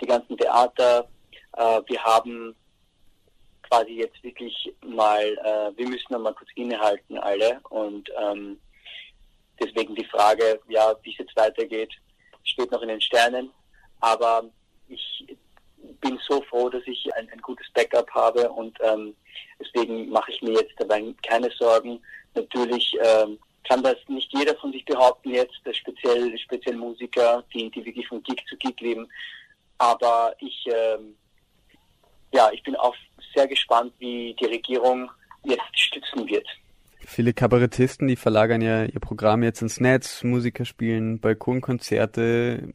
die 0.00 0.06
ganzen 0.06 0.36
Theater. 0.36 1.08
Äh, 1.56 1.80
wir 1.86 2.02
haben 2.02 2.54
quasi 3.62 3.92
jetzt 3.92 4.22
wirklich 4.22 4.74
mal, 4.84 5.22
äh, 5.22 5.76
wir 5.76 5.88
müssen 5.88 6.12
noch 6.12 6.20
mal 6.20 6.34
kurz 6.34 6.50
innehalten 6.54 7.18
alle 7.18 7.60
und 7.70 8.10
ähm, 8.20 8.58
deswegen 9.60 9.94
die 9.94 10.06
Frage, 10.06 10.60
ja, 10.68 10.94
wie 11.02 11.12
es 11.12 11.18
jetzt 11.18 11.36
weitergeht, 11.36 11.92
steht 12.44 12.70
noch 12.70 12.82
in 12.82 12.88
den 12.88 13.00
Sternen, 13.00 13.50
aber 14.00 14.44
ich 14.88 15.36
bin 16.00 16.18
so 16.26 16.42
froh, 16.42 16.68
dass 16.68 16.82
ich 16.86 17.08
ein, 17.16 17.28
ein 17.30 17.40
gutes 17.40 17.66
Backup 17.72 18.10
habe 18.10 18.48
und 18.50 18.76
ähm, 18.80 19.14
deswegen 19.60 20.08
mache 20.08 20.32
ich 20.32 20.42
mir 20.42 20.52
jetzt 20.52 20.74
dabei 20.78 21.14
keine 21.26 21.50
Sorgen. 21.50 22.00
Natürlich 22.34 22.96
ähm, 23.02 23.38
kann 23.66 23.82
das 23.82 23.96
nicht 24.08 24.32
jeder 24.32 24.54
von 24.56 24.72
sich 24.72 24.84
behaupten 24.84 25.30
jetzt, 25.30 25.54
speziell, 25.72 26.36
speziell 26.38 26.76
Musiker, 26.76 27.44
die, 27.52 27.70
die 27.70 27.84
wirklich 27.84 28.06
von 28.08 28.22
Gig 28.22 28.42
zu 28.48 28.56
Gig 28.56 28.80
leben. 28.80 29.08
Aber 29.78 30.34
ich, 30.40 30.66
ähm, 30.66 31.14
ja, 32.32 32.50
ich 32.52 32.62
bin 32.62 32.76
auch 32.76 32.94
sehr 33.34 33.46
gespannt, 33.46 33.92
wie 33.98 34.34
die 34.40 34.46
Regierung 34.46 35.10
jetzt 35.44 35.78
stützen 35.78 36.26
wird. 36.28 36.46
Viele 37.00 37.32
Kabarettisten, 37.32 38.08
die 38.08 38.16
verlagern 38.16 38.60
ja 38.60 38.84
ihr 38.84 39.00
Programm 39.00 39.42
jetzt 39.42 39.62
ins 39.62 39.80
Netz, 39.80 40.24
Musiker 40.24 40.64
spielen 40.64 41.20
Balkonkonzerte. 41.20 42.70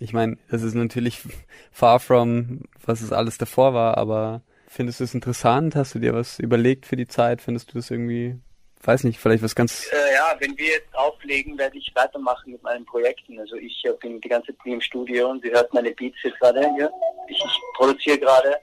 Ich 0.00 0.12
meine, 0.12 0.38
das 0.50 0.62
ist 0.62 0.74
natürlich 0.74 1.20
far 1.70 2.00
from, 2.00 2.62
was 2.84 3.02
es 3.02 3.12
alles 3.12 3.38
davor 3.38 3.74
war, 3.74 3.98
aber 3.98 4.42
findest 4.66 5.00
du 5.00 5.04
es 5.04 5.14
interessant? 5.14 5.76
Hast 5.76 5.94
du 5.94 5.98
dir 5.98 6.14
was 6.14 6.38
überlegt 6.38 6.86
für 6.86 6.96
die 6.96 7.06
Zeit? 7.06 7.40
Findest 7.40 7.70
du 7.70 7.74
das 7.78 7.90
irgendwie, 7.90 8.38
weiß 8.82 9.04
nicht, 9.04 9.18
vielleicht 9.18 9.42
was 9.42 9.54
ganz... 9.54 9.88
Äh, 9.92 10.14
ja, 10.14 10.36
wenn 10.38 10.56
wir 10.56 10.66
jetzt 10.66 10.94
auflegen, 10.94 11.58
werde 11.58 11.78
ich 11.78 11.90
weitermachen 11.94 12.52
mit 12.52 12.62
meinen 12.62 12.84
Projekten. 12.84 13.38
Also 13.40 13.56
ich 13.56 13.82
bin 14.00 14.20
die 14.20 14.28
ganze 14.28 14.56
Zeit 14.56 14.66
im 14.66 14.80
Studio 14.80 15.30
und 15.30 15.42
sie 15.42 15.50
hört 15.50 15.72
meine 15.74 15.90
Beats 15.92 16.16
jetzt 16.22 16.38
gerade 16.38 16.60
hier. 16.74 16.90
Ich, 17.28 17.36
ich 17.36 17.60
produziere 17.76 18.18
gerade 18.18 18.56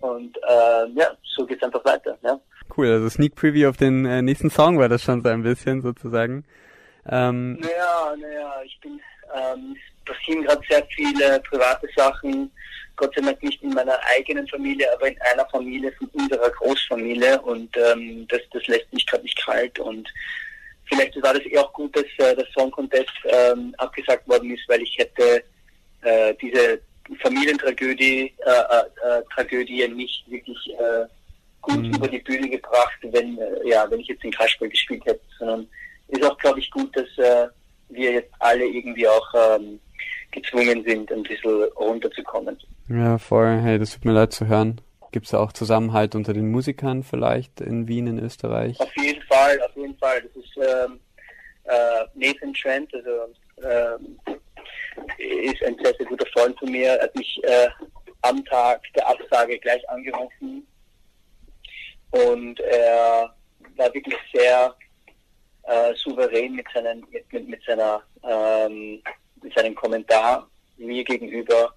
und 0.00 0.36
äh, 0.38 0.86
ja, 0.94 1.16
so 1.36 1.46
geht's 1.46 1.62
einfach 1.62 1.84
weiter. 1.84 2.18
Ja. 2.22 2.40
Cool, 2.76 2.88
also 2.88 3.08
Sneak 3.08 3.34
Preview 3.34 3.68
auf 3.68 3.76
den 3.76 4.06
äh, 4.06 4.22
nächsten 4.22 4.50
Song 4.50 4.78
war 4.78 4.88
das 4.88 5.02
schon 5.02 5.22
so 5.22 5.28
ein 5.28 5.42
bisschen 5.42 5.82
sozusagen. 5.82 6.44
Ähm, 7.08 7.54
naja, 7.54 8.14
naja, 8.16 8.62
ich 8.64 8.78
bin, 8.80 9.00
ähm, 9.34 9.76
passieren 10.10 10.44
gerade 10.44 10.62
sehr 10.68 10.84
viele 10.94 11.40
private 11.40 11.88
Sachen, 11.96 12.50
Gott 12.96 13.14
sei 13.14 13.22
Dank 13.22 13.42
nicht 13.42 13.62
in 13.62 13.70
meiner 13.70 13.98
eigenen 14.16 14.46
Familie, 14.48 14.92
aber 14.92 15.08
in 15.08 15.20
einer 15.32 15.46
Familie 15.48 15.92
von 15.92 16.08
unserer 16.08 16.50
Großfamilie. 16.50 17.40
Und 17.40 17.74
ähm, 17.76 18.26
das, 18.28 18.40
das 18.52 18.66
lässt 18.66 18.92
mich 18.92 19.06
gerade 19.06 19.22
nicht 19.22 19.42
kalt. 19.42 19.78
Und 19.78 20.08
vielleicht 20.86 21.20
war 21.22 21.34
das 21.34 21.44
eh 21.46 21.58
auch 21.58 21.72
gut, 21.72 21.96
dass 21.96 22.04
äh, 22.18 22.36
der 22.36 22.46
Song 22.54 22.70
Contest 22.70 23.10
ähm, 23.24 23.74
abgesagt 23.78 24.28
worden 24.28 24.50
ist, 24.50 24.68
weil 24.68 24.82
ich 24.82 24.96
hätte 24.98 25.42
äh, 26.02 26.34
diese 26.42 26.80
Familientragödie 27.22 28.34
äh, 28.46 28.50
äh, 28.50 29.18
äh 29.18 29.22
Tragödie 29.34 29.88
nicht 29.88 30.30
wirklich 30.30 30.58
äh, 30.78 31.06
gut 31.62 31.78
mhm. 31.78 31.94
über 31.94 32.08
die 32.08 32.18
Bühne 32.18 32.48
gebracht, 32.48 32.98
wenn, 33.02 33.38
äh, 33.38 33.68
ja, 33.68 33.90
wenn 33.90 34.00
ich 34.00 34.08
jetzt 34.08 34.22
den 34.22 34.32
Kasperl 34.32 34.68
gespielt 34.68 35.04
hätte, 35.06 35.22
sondern 35.38 35.68
ist 36.08 36.24
auch, 36.24 36.36
glaube 36.38 36.60
ich, 36.60 36.70
gut, 36.70 36.94
dass 36.96 37.08
äh, 37.18 37.48
wir 37.88 38.12
jetzt 38.12 38.32
alle 38.38 38.64
irgendwie 38.64 39.06
auch 39.08 39.34
ähm, 39.34 39.80
gezwungen 40.30 40.84
sind, 40.84 41.10
ein 41.12 41.22
bisschen 41.22 41.64
runterzukommen. 41.76 42.58
Ja, 42.88 43.18
voll. 43.18 43.58
Hey, 43.62 43.78
das 43.78 43.92
tut 43.94 44.04
mir 44.04 44.12
leid 44.12 44.32
zu 44.32 44.46
hören. 44.46 44.80
Gibt 45.12 45.26
es 45.26 45.34
auch 45.34 45.52
Zusammenhalt 45.52 46.14
unter 46.14 46.32
den 46.32 46.50
Musikern 46.50 47.02
vielleicht 47.02 47.60
in 47.60 47.88
Wien, 47.88 48.06
in 48.06 48.18
Österreich? 48.18 48.78
Auf 48.80 48.96
jeden 48.96 49.22
Fall, 49.22 49.60
auf 49.62 49.74
jeden 49.76 49.96
Fall. 49.98 50.22
Das 50.22 50.44
ist 50.44 50.56
ähm, 50.56 51.00
äh, 51.64 52.04
Nathan 52.14 52.54
Trent, 52.54 52.94
also 52.94 53.32
ähm, 53.62 54.20
ist 55.18 55.62
ein 55.64 55.76
sehr, 55.82 55.94
sehr 55.96 56.06
guter 56.06 56.26
Freund 56.26 56.58
von 56.58 56.70
mir. 56.70 56.88
Er 56.88 57.02
hat 57.02 57.16
mich 57.16 57.40
äh, 57.44 57.68
am 58.22 58.44
Tag 58.44 58.82
der 58.94 59.08
Absage 59.08 59.58
gleich 59.58 59.88
angerufen 59.88 60.66
und 62.10 62.60
er 62.60 63.34
war 63.76 63.94
wirklich 63.94 64.16
sehr 64.32 64.74
äh, 65.64 65.94
souverän 65.94 66.54
mit, 66.54 66.66
seinen, 66.72 67.00
mit, 67.10 67.32
mit, 67.32 67.48
mit, 67.48 67.62
seiner, 67.64 68.02
ähm, 68.24 69.02
mit 69.42 69.54
seinem 69.54 69.74
Kommentar 69.74 70.48
mir 70.76 71.04
gegenüber. 71.04 71.74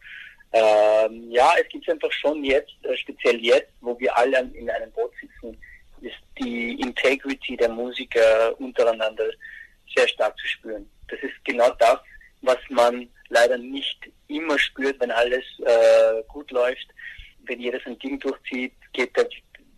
Ähm, 0.52 1.32
ja, 1.32 1.54
es 1.60 1.68
gibt 1.70 1.90
einfach 1.90 2.12
schon 2.12 2.44
jetzt, 2.44 2.74
äh, 2.84 2.96
speziell 2.96 3.44
jetzt, 3.44 3.72
wo 3.82 4.00
wir 4.00 4.16
alle 4.16 4.40
in 4.54 4.70
einem 4.70 4.92
Boot 4.92 5.12
sitzen, 5.20 5.58
ist 6.02 6.16
die 6.40 6.80
Integrity 6.80 7.58
der 7.58 7.70
Musiker 7.70 8.60
untereinander 8.60 9.26
sehr 9.96 10.08
stark 10.08 10.38
zu 10.38 10.48
spüren. 10.48 10.90
Das 11.08 11.20
ist 11.22 11.34
genau 11.44 11.72
das, 11.80 12.00
was 12.42 12.58
man 12.70 13.10
leider 13.30 13.58
nicht 13.58 13.98
immer 14.28 14.60
spürt, 14.60 15.00
wenn 15.00 15.12
alles 15.12 15.44
äh, 15.66 16.24
gut 16.28 16.52
läuft. 16.52 16.88
Wenn 17.46 17.60
jeder 17.60 17.80
sein 17.84 17.98
Ding 18.00 18.20
durchzieht, 18.20 18.74
geht 18.94 19.16
der 19.18 19.28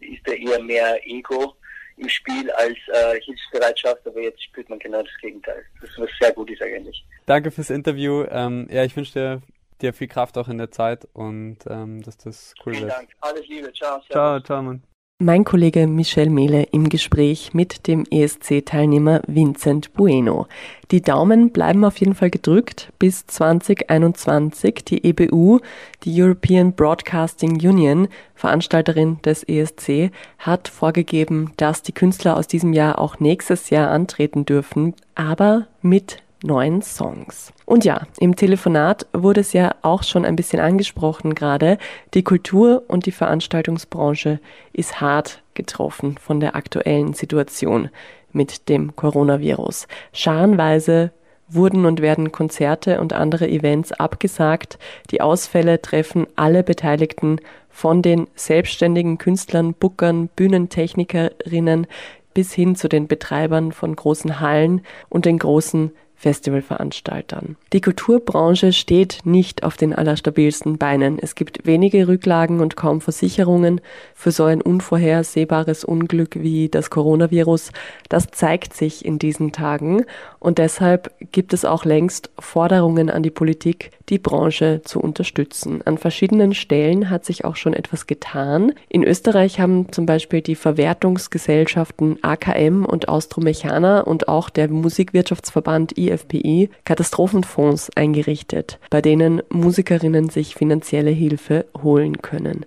ist 0.01 0.27
da 0.27 0.33
eher 0.33 0.61
mehr 0.61 0.99
Ego 1.07 1.55
im 1.97 2.09
Spiel 2.09 2.51
als 2.51 2.77
äh, 2.93 3.19
Hilfsbereitschaft, 3.21 4.05
aber 4.05 4.21
jetzt 4.21 4.43
spürt 4.43 4.69
man 4.69 4.79
genau 4.79 5.01
das 5.01 5.17
Gegenteil. 5.21 5.65
Das 5.81 5.89
ist 5.89 5.99
was 5.99 6.09
sehr 6.19 6.33
gut 6.33 6.49
ist 6.51 6.61
eigentlich. 6.61 7.03
Danke 7.25 7.51
fürs 7.51 7.69
Interview. 7.69 8.23
Ähm, 8.29 8.67
ja, 8.71 8.83
ich 8.83 8.95
wünsche 8.95 9.13
dir, 9.13 9.41
dir 9.81 9.93
viel 9.93 10.07
Kraft 10.07 10.37
auch 10.37 10.47
in 10.47 10.57
der 10.57 10.71
Zeit 10.71 11.07
und 11.13 11.57
ähm, 11.67 12.01
dass 12.03 12.17
das 12.17 12.53
cool 12.65 12.73
Vielen 12.73 12.87
wird. 12.87 12.97
Dank. 12.97 13.09
Alles 13.21 13.47
Liebe. 13.47 13.71
Ciao. 13.73 14.01
Ciao, 14.09 14.39
ciao, 14.39 14.61
Mann. 14.61 14.83
Mein 15.17 15.45
Kollege 15.45 15.87
Michel 15.87 16.29
Mehle 16.29 16.63
im 16.73 16.89
Gespräch 16.89 17.53
mit 17.53 17.87
dem 17.87 18.03
ESC-Teilnehmer 18.11 19.21
Vincent 19.27 19.93
Bueno. 19.93 20.47
Die 20.91 21.01
Daumen 21.01 21.51
bleiben 21.51 21.85
auf 21.85 21.97
jeden 22.01 22.15
Fall 22.15 22.29
gedrückt 22.29 22.91
bis 22.99 23.25
2021. 23.25 24.83
Die 24.83 25.05
EBU, 25.05 25.61
die 26.03 26.21
European 26.21 26.73
Broadcasting 26.73 27.53
Union, 27.53 28.09
Veranstalterin 28.33 29.21
des 29.21 29.43
ESC, 29.43 30.11
hat 30.37 30.67
vorgegeben, 30.67 31.53
dass 31.55 31.81
die 31.81 31.93
Künstler 31.93 32.35
aus 32.35 32.47
diesem 32.47 32.73
Jahr 32.73 32.99
auch 32.99 33.21
nächstes 33.21 33.69
Jahr 33.69 33.91
antreten 33.91 34.43
dürfen, 34.43 34.95
aber 35.15 35.67
mit 35.81 36.24
neuen 36.45 36.81
Songs. 36.81 37.51
Und 37.65 37.83
ja, 37.85 38.01
im 38.19 38.35
Telefonat 38.35 39.07
wurde 39.13 39.41
es 39.41 39.53
ja 39.53 39.75
auch 39.81 40.03
schon 40.03 40.25
ein 40.25 40.35
bisschen 40.35 40.59
angesprochen 40.59 41.35
gerade. 41.35 41.77
Die 42.13 42.23
Kultur- 42.23 42.83
und 42.87 43.05
die 43.05 43.11
Veranstaltungsbranche 43.11 44.39
ist 44.73 45.01
hart 45.01 45.41
getroffen 45.53 46.17
von 46.17 46.39
der 46.39 46.55
aktuellen 46.55 47.13
Situation 47.13 47.89
mit 48.31 48.69
dem 48.69 48.95
Coronavirus. 48.95 49.87
Scharenweise 50.13 51.11
wurden 51.47 51.85
und 51.85 52.01
werden 52.01 52.31
Konzerte 52.31 52.99
und 52.99 53.13
andere 53.13 53.47
Events 53.47 53.91
abgesagt. 53.91 54.79
Die 55.11 55.21
Ausfälle 55.21 55.81
treffen 55.81 56.27
alle 56.35 56.63
Beteiligten 56.63 57.39
von 57.69 58.01
den 58.01 58.27
selbstständigen 58.35 59.17
Künstlern, 59.17 59.73
Bookern, 59.73 60.29
Bühnentechnikerinnen 60.35 61.87
bis 62.33 62.53
hin 62.53 62.75
zu 62.75 62.89
den 62.89 63.07
Betreibern 63.07 63.71
von 63.71 63.95
großen 63.95 64.39
Hallen 64.39 64.81
und 65.09 65.25
den 65.25 65.39
großen 65.39 65.91
Festivalveranstaltern. 66.15 67.55
Die 67.73 67.81
Kulturbranche 67.81 68.73
steht 68.73 69.19
nicht 69.25 69.63
auf 69.63 69.77
den 69.77 69.93
allerstabilsten 69.93 70.77
Beinen. 70.77 71.19
Es 71.19 71.35
gibt 71.35 71.65
wenige 71.65 72.07
Rücklagen 72.07 72.61
und 72.61 72.75
kaum 72.75 73.01
Versicherungen 73.01 73.81
für 74.13 74.31
so 74.31 74.45
ein 74.45 74.61
unvorhersehbares 74.61 75.83
Unglück 75.83 76.41
wie 76.41 76.69
das 76.69 76.89
Coronavirus. 76.89 77.71
Das 78.09 78.27
zeigt 78.31 78.73
sich 78.73 79.05
in 79.05 79.19
diesen 79.19 79.51
Tagen 79.51 80.05
und 80.39 80.57
deshalb 80.57 81.13
gibt 81.31 81.53
es 81.53 81.65
auch 81.65 81.85
längst 81.85 82.29
Forderungen 82.39 83.09
an 83.09 83.23
die 83.23 83.31
Politik, 83.31 83.91
die 84.09 84.19
Branche 84.19 84.81
zu 84.83 84.99
unterstützen. 84.99 85.81
An 85.85 85.97
verschiedenen 85.97 86.53
Stellen 86.53 87.09
hat 87.09 87.25
sich 87.25 87.45
auch 87.45 87.55
schon 87.55 87.73
etwas 87.73 88.07
getan. 88.07 88.73
In 88.89 89.03
Österreich 89.03 89.59
haben 89.59 89.91
zum 89.91 90.05
Beispiel 90.05 90.41
die 90.41 90.55
Verwertungsgesellschaften 90.55 92.19
AKM 92.21 92.85
und 92.85 93.09
Austromechana 93.09 94.01
und 94.01 94.27
auch 94.27 94.49
der 94.49 94.69
Musikwirtschaftsverband 94.69 95.97
IFPI 95.97 96.69
Katastrophenfonds 96.83 97.91
eingerichtet, 97.95 98.79
bei 98.89 99.01
denen 99.01 99.41
Musikerinnen 99.49 100.29
sich 100.29 100.55
finanzielle 100.55 101.11
Hilfe 101.11 101.65
holen 101.81 102.21
können. 102.21 102.65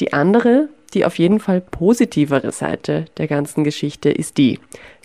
Die 0.00 0.12
andere, 0.12 0.68
die 0.94 1.04
auf 1.04 1.18
jeden 1.18 1.40
Fall 1.40 1.60
positivere 1.60 2.52
Seite 2.52 3.04
der 3.18 3.26
ganzen 3.26 3.64
Geschichte 3.64 4.10
ist 4.10 4.38
die, 4.38 4.58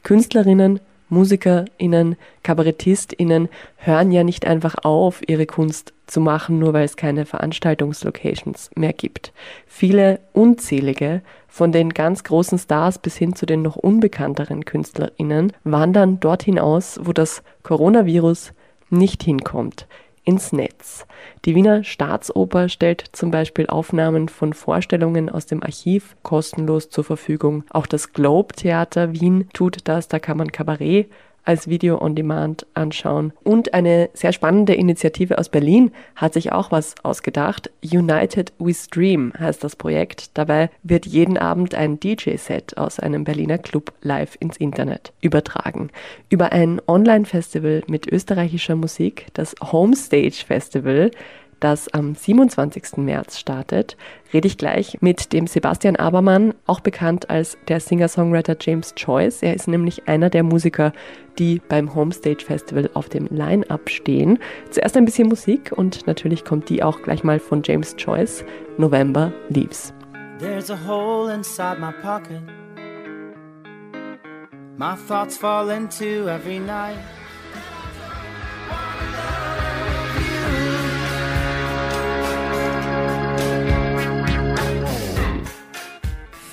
Künstlerinnen 0.03 0.79
MusikerInnen, 1.13 2.15
KabarettistInnen 2.43 3.49
hören 3.77 4.11
ja 4.11 4.23
nicht 4.23 4.45
einfach 4.45 4.75
auf, 4.83 5.21
ihre 5.27 5.45
Kunst 5.45 5.93
zu 6.07 6.19
machen, 6.19 6.59
nur 6.59 6.73
weil 6.73 6.85
es 6.85 6.97
keine 6.97 7.25
Veranstaltungslocations 7.25 8.71
mehr 8.75 8.93
gibt. 8.93 9.31
Viele 9.67 10.19
unzählige, 10.33 11.21
von 11.47 11.71
den 11.71 11.91
ganz 11.91 12.23
großen 12.23 12.57
Stars 12.57 12.97
bis 12.97 13.15
hin 13.15 13.35
zu 13.35 13.45
den 13.45 13.61
noch 13.61 13.75
unbekannteren 13.75 14.65
KünstlerInnen, 14.65 15.53
wandern 15.63 16.19
dorthin 16.19 16.59
aus, 16.59 16.99
wo 17.03 17.13
das 17.13 17.43
Coronavirus 17.61 18.53
nicht 18.89 19.23
hinkommt 19.23 19.87
ins 20.23 20.53
Netz. 20.53 21.05
Die 21.45 21.55
Wiener 21.55 21.83
Staatsoper 21.83 22.69
stellt 22.69 23.03
zum 23.11 23.31
Beispiel 23.31 23.67
Aufnahmen 23.67 24.29
von 24.29 24.53
Vorstellungen 24.53 25.29
aus 25.29 25.45
dem 25.45 25.63
Archiv 25.63 26.15
kostenlos 26.23 26.89
zur 26.89 27.03
Verfügung. 27.03 27.63
Auch 27.69 27.87
das 27.87 28.13
Globe 28.13 28.53
Theater 28.53 29.13
Wien 29.13 29.49
tut 29.53 29.87
das, 29.87 30.07
da 30.07 30.19
kann 30.19 30.37
man 30.37 30.51
Kabarett 30.51 31.09
als 31.43 31.67
Video 31.67 32.01
on 32.01 32.15
Demand 32.15 32.65
anschauen. 32.73 33.33
Und 33.43 33.73
eine 33.73 34.09
sehr 34.13 34.33
spannende 34.33 34.73
Initiative 34.73 35.37
aus 35.37 35.49
Berlin 35.49 35.91
hat 36.15 36.33
sich 36.33 36.51
auch 36.51 36.71
was 36.71 36.95
ausgedacht. 37.03 37.69
United 37.83 38.53
We 38.59 38.73
Stream 38.73 39.33
heißt 39.37 39.63
das 39.63 39.75
Projekt. 39.75 40.37
Dabei 40.37 40.69
wird 40.83 41.05
jeden 41.05 41.37
Abend 41.37 41.75
ein 41.75 41.99
DJ-Set 41.99 42.77
aus 42.77 42.99
einem 42.99 43.23
Berliner 43.23 43.57
Club 43.57 43.93
live 44.01 44.37
ins 44.39 44.57
Internet 44.57 45.13
übertragen. 45.21 45.89
Über 46.29 46.51
ein 46.51 46.81
Online-Festival 46.87 47.83
mit 47.87 48.07
österreichischer 48.07 48.75
Musik, 48.75 49.27
das 49.33 49.55
Homestage 49.61 50.43
Festival, 50.45 51.11
das 51.63 51.87
am 51.93 52.13
27. 52.13 52.97
März 52.97 53.39
startet, 53.39 53.95
rede 54.33 54.47
ich 54.47 54.57
gleich 54.57 54.97
mit 55.01 55.31
dem 55.31 55.47
Sebastian 55.47 55.95
Abermann, 55.95 56.53
auch 56.65 56.81
bekannt 56.81 57.29
als 57.29 57.57
der 57.69 57.79
Singer-Songwriter 57.79 58.57
James 58.59 58.93
Joyce. 58.97 59.41
Er 59.43 59.53
ist 59.53 59.69
nämlich 59.69 60.07
einer 60.07 60.29
der 60.29 60.43
Musiker, 60.43 60.91
die 61.39 61.61
beim 61.69 61.95
Homestage 61.95 62.43
Festival 62.43 62.89
auf 62.93 63.07
dem 63.07 63.27
Line-Up 63.27 63.89
stehen. 63.89 64.39
Zuerst 64.71 64.97
ein 64.97 65.05
bisschen 65.05 65.29
Musik 65.29 65.71
und 65.71 66.05
natürlich 66.05 66.43
kommt 66.43 66.67
die 66.67 66.83
auch 66.83 67.01
gleich 67.01 67.23
mal 67.23 67.39
von 67.39 67.61
James 67.63 67.95
Joyce, 67.97 68.43
November 68.77 69.31
Leaves. 69.47 69.93
There's 70.39 70.69
a 70.69 70.77
hole 70.87 71.33
inside 71.33 71.79
my 71.79 71.93
pocket. 72.01 72.41
My 74.77 74.95
thoughts 75.07 75.37
fall 75.37 75.69
into 75.69 76.27
every 76.27 76.59
night. 76.59 76.97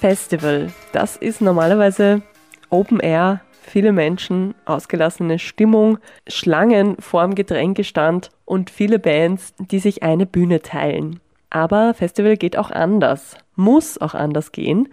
Festival. 0.00 0.72
Das 0.92 1.16
ist 1.16 1.42
normalerweise 1.42 2.22
Open 2.70 3.00
Air, 3.00 3.42
viele 3.60 3.92
Menschen, 3.92 4.54
ausgelassene 4.64 5.38
Stimmung, 5.38 5.98
Schlangen 6.26 6.96
vorm 6.98 7.34
Getränkestand 7.34 8.30
und 8.46 8.70
viele 8.70 8.98
Bands, 8.98 9.52
die 9.58 9.78
sich 9.78 10.02
eine 10.02 10.24
Bühne 10.24 10.62
teilen. 10.62 11.20
Aber 11.50 11.92
Festival 11.92 12.38
geht 12.38 12.56
auch 12.56 12.70
anders, 12.70 13.36
muss 13.56 14.00
auch 14.00 14.14
anders 14.14 14.52
gehen 14.52 14.88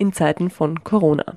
in 0.00 0.12
Zeiten 0.12 0.50
von 0.50 0.82
Corona. 0.82 1.36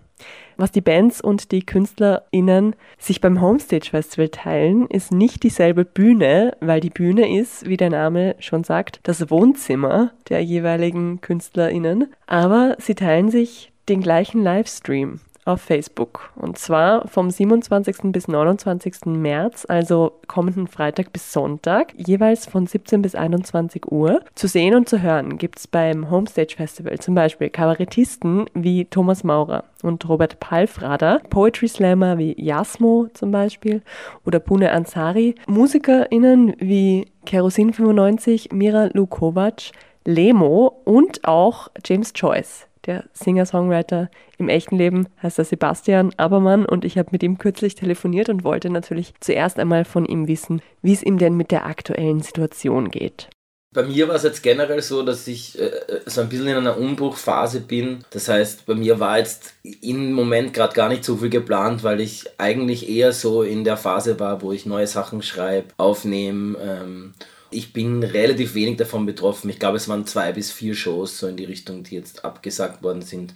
Was 0.55 0.72
die 0.72 0.82
Bands 0.82 1.20
und 1.20 1.51
die 1.51 1.65
KünstlerInnen 1.65 2.75
sich 2.98 3.20
beim 3.20 3.41
Homestage 3.41 3.89
Festival 3.89 4.29
teilen, 4.29 4.88
ist 4.88 5.12
nicht 5.12 5.43
dieselbe 5.43 5.84
Bühne, 5.84 6.55
weil 6.62 6.79
die 6.79 6.89
Bühne 6.89 7.38
ist, 7.39 7.67
wie 7.67 7.77
der 7.77 7.89
Name 7.89 8.36
schon 8.39 8.63
sagt, 8.63 9.00
das 9.03 9.29
Wohnzimmer 9.29 10.12
der 10.29 10.43
jeweiligen 10.43 11.22
KünstlerInnen. 11.22 12.13
Aber 12.27 12.75
sie 12.79 12.96
teilen 12.96 13.29
sich 13.29 13.72
den 13.89 14.01
gleichen 14.01 14.41
Livestream 14.41 15.20
auf 15.45 15.62
Facebook. 15.62 16.31
Und 16.35 16.57
zwar 16.57 17.07
vom 17.07 17.29
27. 17.29 18.12
bis 18.12 18.27
29. 18.27 19.05
März, 19.05 19.65
also 19.67 20.13
kommenden 20.27 20.67
Freitag 20.67 21.12
bis 21.13 21.33
Sonntag, 21.33 21.93
jeweils 21.97 22.45
von 22.45 22.67
17 22.67 23.01
bis 23.01 23.15
21 23.15 23.91
Uhr. 23.91 24.21
Zu 24.35 24.47
sehen 24.47 24.75
und 24.75 24.88
zu 24.88 25.01
hören 25.01 25.38
gibt 25.38 25.59
es 25.59 25.67
beim 25.67 26.09
Homestage 26.09 26.55
Festival 26.55 27.00
zum 27.00 27.15
Beispiel 27.15 27.50
Kabarettisten 27.50 28.45
wie 28.53 28.85
Thomas 28.85 29.23
Maurer 29.23 29.65
und 29.81 30.07
Robert 30.07 30.39
Palfrader, 30.39 31.21
Poetry 31.29 31.67
Slammer 31.67 32.17
wie 32.17 32.35
Jasmo 32.41 33.07
zum 33.13 33.31
Beispiel 33.31 33.81
oder 34.25 34.39
Pune 34.39 34.71
Ansari, 34.71 35.35
MusikerInnen 35.47 36.55
wie 36.59 37.07
Kerosin 37.25 37.74
95, 37.74 38.51
Mira 38.51 38.89
Lukovac, 38.94 39.72
Lemo 40.05 40.81
und 40.85 41.25
auch 41.25 41.70
James 41.85 42.11
Joyce 42.15 42.68
der 42.85 43.05
Singer-Songwriter 43.13 44.09
im 44.37 44.50
echten 44.50 44.77
Leben 44.77 45.07
heißt 45.22 45.39
er 45.39 45.46
Sebastian 45.46 46.13
Abermann 46.17 46.65
und 46.65 46.85
ich 46.85 46.98
habe 46.98 47.09
mit 47.11 47.24
ihm 47.24 47.37
kürzlich 47.37 47.75
telefoniert 47.75 48.29
und 48.29 48.43
wollte 48.43 48.69
natürlich 48.69 49.13
zuerst 49.19 49.59
einmal 49.59 49.85
von 49.85 50.05
ihm 50.05 50.27
wissen, 50.27 50.61
wie 50.81 50.93
es 50.93 51.03
ihm 51.03 51.17
denn 51.17 51.35
mit 51.35 51.51
der 51.51 51.65
aktuellen 51.65 52.22
Situation 52.22 52.89
geht. 52.89 53.29
Bei 53.74 53.81
mir 53.81 54.07
war 54.07 54.15
es 54.15 54.24
jetzt 54.24 54.43
generell 54.43 54.83
so, 54.83 55.01
dass 55.01 55.27
ich 55.27 55.59
äh, 55.59 55.72
so 56.05 56.22
ein 56.22 56.29
bisschen 56.29 56.48
in 56.48 56.57
einer 56.57 56.77
Umbruchphase 56.77 57.59
bin. 57.59 58.05
Das 58.11 58.29
heißt, 58.29 58.67
bei 58.67 58.75
mir 58.75 59.00
war 59.00 59.17
jetzt 59.17 59.55
im 59.81 60.13
Moment 60.13 60.53
gerade 60.53 60.75
gar 60.75 60.89
nicht 60.89 61.03
so 61.03 61.17
viel 61.17 61.31
geplant, 61.31 61.83
weil 61.83 62.00
ich 62.00 62.25
eigentlich 62.37 62.87
eher 62.87 63.13
so 63.13 63.41
in 63.41 63.63
der 63.63 63.77
Phase 63.77 64.19
war, 64.19 64.43
wo 64.43 64.51
ich 64.51 64.67
neue 64.67 64.85
Sachen 64.85 65.24
schreibe, 65.24 65.69
aufnehme. 65.77 66.55
Ähm, 66.59 67.13
ich 67.53 67.74
bin 67.74 68.03
relativ 68.03 68.55
wenig 68.55 68.77
davon 68.77 69.05
betroffen. 69.05 69.50
Ich 69.50 69.59
glaube, 69.59 69.77
es 69.77 69.87
waren 69.87 70.05
zwei 70.05 70.31
bis 70.31 70.51
vier 70.51 70.75
Shows 70.75 71.18
so 71.18 71.27
in 71.27 71.37
die 71.37 71.46
Richtung, 71.46 71.83
die 71.83 71.96
jetzt 71.96 72.25
abgesagt 72.25 72.83
worden 72.83 73.01
sind. 73.01 73.33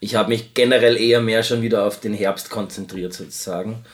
Ich 0.00 0.14
habe 0.14 0.30
mich 0.30 0.54
generell 0.54 0.96
eher 0.96 1.20
mehr 1.20 1.42
schon 1.42 1.62
wieder 1.62 1.84
auf 1.86 2.00
den 2.00 2.14
Herbst 2.14 2.50
konzentriert 2.50 3.12
sozusagen. 3.12 3.84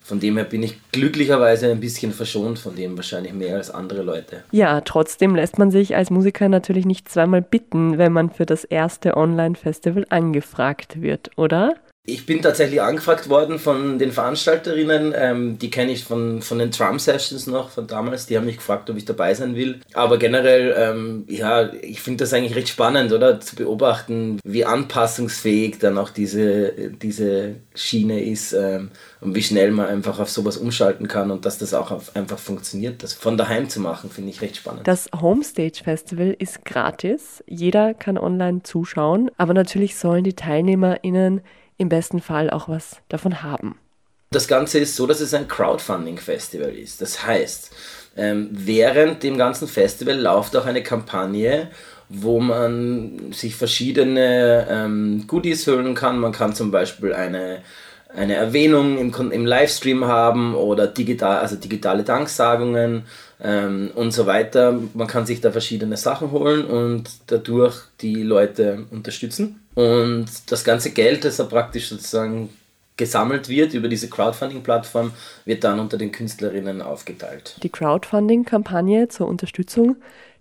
Von 0.00 0.20
dem 0.20 0.36
her 0.36 0.44
bin 0.44 0.62
ich 0.62 0.78
glücklicherweise 0.92 1.68
ein 1.68 1.80
bisschen 1.80 2.12
verschont 2.12 2.60
von 2.60 2.76
dem, 2.76 2.96
wahrscheinlich 2.96 3.32
mehr 3.32 3.56
als 3.56 3.72
andere 3.72 4.02
Leute. 4.02 4.44
Ja, 4.52 4.80
trotzdem 4.80 5.34
lässt 5.34 5.58
man 5.58 5.72
sich 5.72 5.96
als 5.96 6.10
Musiker 6.10 6.48
natürlich 6.48 6.86
nicht 6.86 7.08
zweimal 7.08 7.42
bitten, 7.42 7.98
wenn 7.98 8.12
man 8.12 8.30
für 8.30 8.46
das 8.46 8.62
erste 8.62 9.16
Online-Festival 9.16 10.06
angefragt 10.08 11.02
wird, 11.02 11.30
oder? 11.36 11.74
Ich 12.08 12.24
bin 12.24 12.40
tatsächlich 12.40 12.80
angefragt 12.80 13.28
worden 13.28 13.58
von 13.58 13.98
den 13.98 14.12
Veranstalterinnen, 14.12 15.12
ähm, 15.16 15.58
die 15.58 15.70
kenne 15.70 15.90
ich 15.90 16.04
von, 16.04 16.40
von 16.40 16.60
den 16.60 16.70
Drum 16.70 17.00
Sessions 17.00 17.48
noch 17.48 17.70
von 17.70 17.88
damals, 17.88 18.26
die 18.26 18.36
haben 18.36 18.46
mich 18.46 18.58
gefragt, 18.58 18.88
ob 18.88 18.96
ich 18.96 19.04
dabei 19.04 19.34
sein 19.34 19.56
will. 19.56 19.80
Aber 19.92 20.16
generell, 20.16 20.72
ähm, 20.78 21.24
ja, 21.28 21.72
ich 21.72 22.00
finde 22.00 22.22
das 22.22 22.32
eigentlich 22.32 22.54
recht 22.54 22.68
spannend, 22.68 23.12
oder? 23.12 23.40
Zu 23.40 23.56
beobachten, 23.56 24.38
wie 24.44 24.64
anpassungsfähig 24.64 25.78
dann 25.80 25.98
auch 25.98 26.10
diese, 26.10 26.72
diese 27.02 27.56
Schiene 27.74 28.22
ist 28.22 28.52
ähm, 28.52 28.90
und 29.20 29.34
wie 29.34 29.42
schnell 29.42 29.72
man 29.72 29.86
einfach 29.86 30.20
auf 30.20 30.30
sowas 30.30 30.56
umschalten 30.56 31.08
kann 31.08 31.32
und 31.32 31.44
dass 31.44 31.58
das 31.58 31.74
auch 31.74 32.00
einfach 32.14 32.38
funktioniert. 32.38 33.02
Das 33.02 33.14
von 33.14 33.36
daheim 33.36 33.68
zu 33.68 33.80
machen, 33.80 34.10
finde 34.10 34.30
ich 34.30 34.40
recht 34.42 34.56
spannend. 34.56 34.86
Das 34.86 35.10
Homestage 35.20 35.80
Festival 35.82 36.36
ist 36.38 36.64
gratis, 36.64 37.42
jeder 37.48 37.94
kann 37.94 38.16
online 38.16 38.62
zuschauen, 38.62 39.28
aber 39.36 39.54
natürlich 39.54 39.96
sollen 39.96 40.22
die 40.22 40.34
TeilnehmerInnen 40.34 41.40
im 41.78 41.88
besten 41.88 42.20
Fall 42.20 42.50
auch 42.50 42.68
was 42.68 42.96
davon 43.08 43.42
haben. 43.42 43.78
Das 44.30 44.48
Ganze 44.48 44.80
ist 44.80 44.96
so, 44.96 45.06
dass 45.06 45.20
es 45.20 45.34
ein 45.34 45.48
Crowdfunding-Festival 45.48 46.70
ist. 46.70 47.00
Das 47.00 47.24
heißt, 47.24 47.72
ähm, 48.16 48.48
während 48.50 49.22
dem 49.22 49.38
ganzen 49.38 49.68
Festival 49.68 50.18
läuft 50.18 50.56
auch 50.56 50.66
eine 50.66 50.82
Kampagne, 50.82 51.70
wo 52.08 52.40
man 52.40 53.32
sich 53.32 53.56
verschiedene 53.56 54.66
ähm, 54.68 55.24
Goodies 55.26 55.66
holen 55.66 55.94
kann. 55.94 56.18
Man 56.18 56.32
kann 56.32 56.54
zum 56.54 56.70
Beispiel 56.70 57.12
eine, 57.12 57.62
eine 58.16 58.34
Erwähnung 58.34 58.98
im, 58.98 59.12
im 59.30 59.46
Livestream 59.46 60.06
haben 60.06 60.54
oder 60.54 60.86
digital, 60.86 61.38
also 61.38 61.56
digitale 61.56 62.02
Danksagungen 62.02 63.04
ähm, 63.40 63.90
und 63.94 64.12
so 64.12 64.26
weiter. 64.26 64.78
Man 64.94 65.06
kann 65.06 65.26
sich 65.26 65.40
da 65.40 65.52
verschiedene 65.52 65.96
Sachen 65.96 66.30
holen 66.30 66.64
und 66.64 67.10
dadurch 67.26 67.76
die 68.00 68.22
Leute 68.22 68.86
unterstützen. 68.90 69.60
Und 69.74 70.26
das 70.48 70.64
ganze 70.64 70.90
Geld, 70.92 71.24
das 71.24 71.36
da 71.36 71.44
praktisch 71.44 71.88
sozusagen 71.88 72.48
gesammelt 72.96 73.50
wird 73.50 73.74
über 73.74 73.88
diese 73.88 74.08
Crowdfunding-Plattform, 74.08 75.12
wird 75.44 75.64
dann 75.64 75.78
unter 75.78 75.98
den 75.98 76.12
Künstlerinnen 76.12 76.80
aufgeteilt. 76.80 77.56
Die 77.62 77.68
Crowdfunding-Kampagne 77.68 79.08
zur 79.08 79.28
Unterstützung 79.28 79.96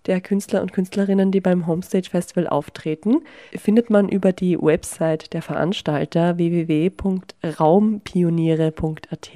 der 0.08 0.22
Künstler 0.22 0.62
und 0.62 0.72
Künstlerinnen, 0.74 1.32
die 1.32 1.42
beim 1.42 1.68
Homestage 1.68 2.10
Festival 2.10 2.48
auftreten, 2.48 3.22
findet 3.56 3.90
man 3.90 4.08
über 4.10 4.32
die 4.32 4.58
Website 4.60 5.34
der 5.34 5.42
Veranstalter 5.42 6.38
www.raumpioniere.at 6.38 9.30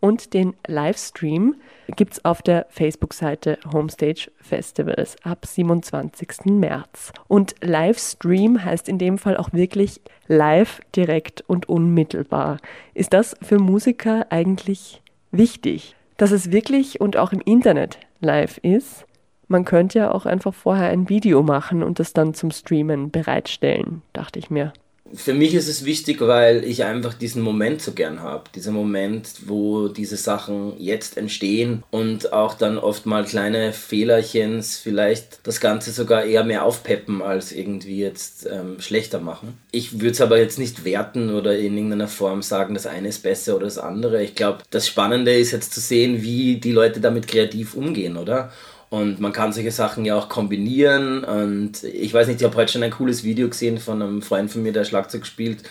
und 0.00 0.34
den 0.34 0.54
Livestream 0.66 1.54
gibt 1.96 2.14
es 2.14 2.24
auf 2.24 2.42
der 2.42 2.66
Facebook-Seite 2.70 3.58
Homestage 3.72 4.32
Festivals 4.40 5.16
ab 5.22 5.46
27. 5.46 6.46
März. 6.46 7.12
Und 7.28 7.54
Livestream 7.62 8.64
heißt 8.64 8.88
in 8.88 8.98
dem 8.98 9.18
Fall 9.18 9.36
auch 9.36 9.52
wirklich 9.52 10.00
live, 10.26 10.80
direkt 10.94 11.44
und 11.46 11.68
unmittelbar. 11.68 12.58
Ist 12.94 13.12
das 13.12 13.36
für 13.42 13.58
Musiker 13.58 14.26
eigentlich 14.30 15.02
wichtig? 15.30 15.94
Dass 16.16 16.30
es 16.30 16.52
wirklich 16.52 17.00
und 17.00 17.16
auch 17.16 17.32
im 17.32 17.40
Internet 17.40 17.98
live 18.20 18.58
ist? 18.58 19.04
Man 19.48 19.64
könnte 19.64 19.98
ja 19.98 20.12
auch 20.12 20.26
einfach 20.26 20.54
vorher 20.54 20.88
ein 20.88 21.08
Video 21.08 21.42
machen 21.42 21.82
und 21.82 21.98
das 21.98 22.12
dann 22.12 22.34
zum 22.34 22.50
Streamen 22.50 23.10
bereitstellen, 23.10 24.02
dachte 24.12 24.38
ich 24.38 24.50
mir 24.50 24.72
für 25.14 25.34
mich 25.34 25.54
ist 25.54 25.68
es 25.68 25.84
wichtig, 25.84 26.20
weil 26.20 26.64
ich 26.64 26.84
einfach 26.84 27.14
diesen 27.14 27.42
Moment 27.42 27.80
so 27.80 27.92
gern 27.92 28.20
habe. 28.20 28.44
Dieser 28.54 28.72
Moment, 28.72 29.28
wo 29.46 29.88
diese 29.88 30.16
Sachen 30.16 30.74
jetzt 30.78 31.16
entstehen 31.16 31.82
und 31.90 32.32
auch 32.32 32.54
dann 32.54 32.78
oft 32.78 33.06
mal 33.06 33.24
kleine 33.24 33.72
Fehlerchens 33.72 34.76
vielleicht 34.76 35.40
das 35.44 35.60
Ganze 35.60 35.92
sogar 35.92 36.24
eher 36.24 36.44
mehr 36.44 36.64
aufpeppen 36.64 37.22
als 37.22 37.52
irgendwie 37.52 37.98
jetzt 37.98 38.48
ähm, 38.50 38.80
schlechter 38.80 39.20
machen. 39.20 39.58
Ich 39.70 40.00
würde 40.00 40.12
es 40.12 40.20
aber 40.20 40.38
jetzt 40.38 40.58
nicht 40.58 40.84
werten 40.84 41.30
oder 41.34 41.56
in 41.56 41.76
irgendeiner 41.76 42.08
Form 42.08 42.42
sagen, 42.42 42.74
das 42.74 42.86
eine 42.86 43.08
ist 43.08 43.22
besser 43.22 43.56
oder 43.56 43.66
das 43.66 43.78
andere. 43.78 44.22
Ich 44.22 44.34
glaube, 44.34 44.58
das 44.70 44.88
Spannende 44.88 45.34
ist 45.34 45.52
jetzt 45.52 45.72
zu 45.72 45.80
sehen, 45.80 46.22
wie 46.22 46.56
die 46.56 46.72
Leute 46.72 47.00
damit 47.00 47.28
kreativ 47.28 47.74
umgehen, 47.74 48.16
oder? 48.16 48.50
Und 48.90 49.20
man 49.20 49.32
kann 49.32 49.52
solche 49.52 49.70
Sachen 49.70 50.04
ja 50.04 50.16
auch 50.16 50.28
kombinieren. 50.28 51.24
Und 51.24 51.82
ich 51.84 52.12
weiß 52.12 52.28
nicht, 52.28 52.40
ich 52.40 52.46
habe 52.46 52.56
heute 52.56 52.72
schon 52.72 52.82
ein 52.82 52.90
cooles 52.90 53.24
Video 53.24 53.48
gesehen 53.48 53.78
von 53.78 54.00
einem 54.00 54.22
Freund 54.22 54.50
von 54.50 54.62
mir, 54.62 54.72
der 54.72 54.84
Schlagzeug 54.84 55.26
spielt, 55.26 55.62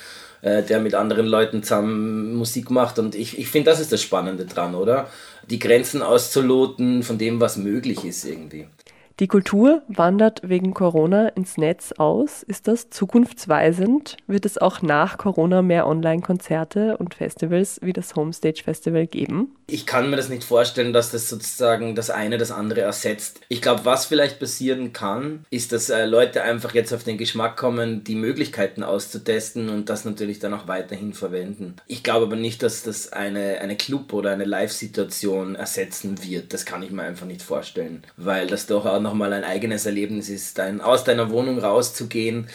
äh, 0.41 0.63
der 0.63 0.79
mit 0.79 0.95
anderen 0.95 1.25
Leuten 1.25 1.63
zusammen 1.63 2.35
Musik 2.35 2.69
macht. 2.69 2.99
Und 2.99 3.15
ich, 3.15 3.37
ich 3.37 3.47
finde, 3.47 3.71
das 3.71 3.79
ist 3.79 3.91
das 3.91 4.01
Spannende 4.01 4.45
dran, 4.45 4.75
oder? 4.75 5.09
Die 5.49 5.59
Grenzen 5.59 6.01
auszuloten 6.01 7.03
von 7.03 7.17
dem, 7.17 7.39
was 7.39 7.57
möglich 7.57 8.03
ist 8.03 8.25
irgendwie. 8.25 8.67
Die 9.19 9.27
Kultur 9.27 9.83
wandert 9.87 10.41
wegen 10.43 10.73
Corona 10.73 11.27
ins 11.27 11.57
Netz 11.57 11.91
aus. 11.91 12.41
Ist 12.41 12.67
das 12.67 12.89
zukunftsweisend? 12.89 14.17
Wird 14.25 14.43
es 14.43 14.57
auch 14.57 14.81
nach 14.81 15.19
Corona 15.19 15.61
mehr 15.61 15.85
Online-Konzerte 15.85 16.97
und 16.97 17.13
Festivals 17.13 17.79
wie 17.83 17.93
das 17.93 18.15
Homestage 18.15 18.63
Festival 18.63 19.05
geben? 19.05 19.55
Ich 19.67 19.85
kann 19.85 20.09
mir 20.09 20.15
das 20.17 20.29
nicht 20.29 20.43
vorstellen, 20.43 20.93
dass 20.93 21.11
das 21.11 21.29
sozusagen 21.29 21.93
das 21.93 22.09
eine 22.09 22.39
das 22.39 22.51
andere 22.51 22.81
ersetzt. 22.81 23.41
Ich 23.49 23.61
glaube, 23.61 23.85
was 23.85 24.07
vielleicht 24.07 24.39
passieren 24.39 24.93
kann, 24.93 25.45
ist, 25.51 25.71
dass 25.71 25.91
äh, 25.91 26.05
Leute 26.05 26.41
einfach 26.41 26.73
jetzt 26.73 26.91
auf 26.91 27.03
den 27.03 27.19
Geschmack 27.19 27.55
kommen, 27.55 28.03
die 28.03 28.15
Möglichkeiten 28.15 28.83
auszutesten 28.83 29.69
und 29.69 29.89
das 29.89 30.05
natürlich 30.05 30.39
dann 30.39 30.55
auch 30.55 30.67
weiterhin 30.67 31.13
verwenden. 31.13 31.75
Ich 31.85 32.03
glaube 32.03 32.25
aber 32.25 32.35
nicht, 32.35 32.63
dass 32.63 32.81
das 32.81 33.13
eine, 33.13 33.59
eine 33.61 33.77
Club- 33.77 34.11
oder 34.11 34.31
eine 34.31 34.45
Live-Situation 34.45 35.53
ersetzen 35.55 36.23
wird. 36.23 36.51
Das 36.53 36.65
kann 36.65 36.81
ich 36.81 36.91
mir 36.91 37.03
einfach 37.03 37.27
nicht 37.27 37.43
vorstellen, 37.43 38.03
weil 38.17 38.47
das 38.47 38.65
doch 38.65 38.85
auch 38.85 39.03
nochmal 39.13 39.33
ein 39.33 39.43
eigenes 39.43 39.85
Erlebnis 39.85 40.27
ist, 40.27 40.57
dein, 40.57 40.81
aus 40.81 41.03
deiner 41.03 41.29
Wohnung 41.29 41.59
rauszugehen, 41.59 42.47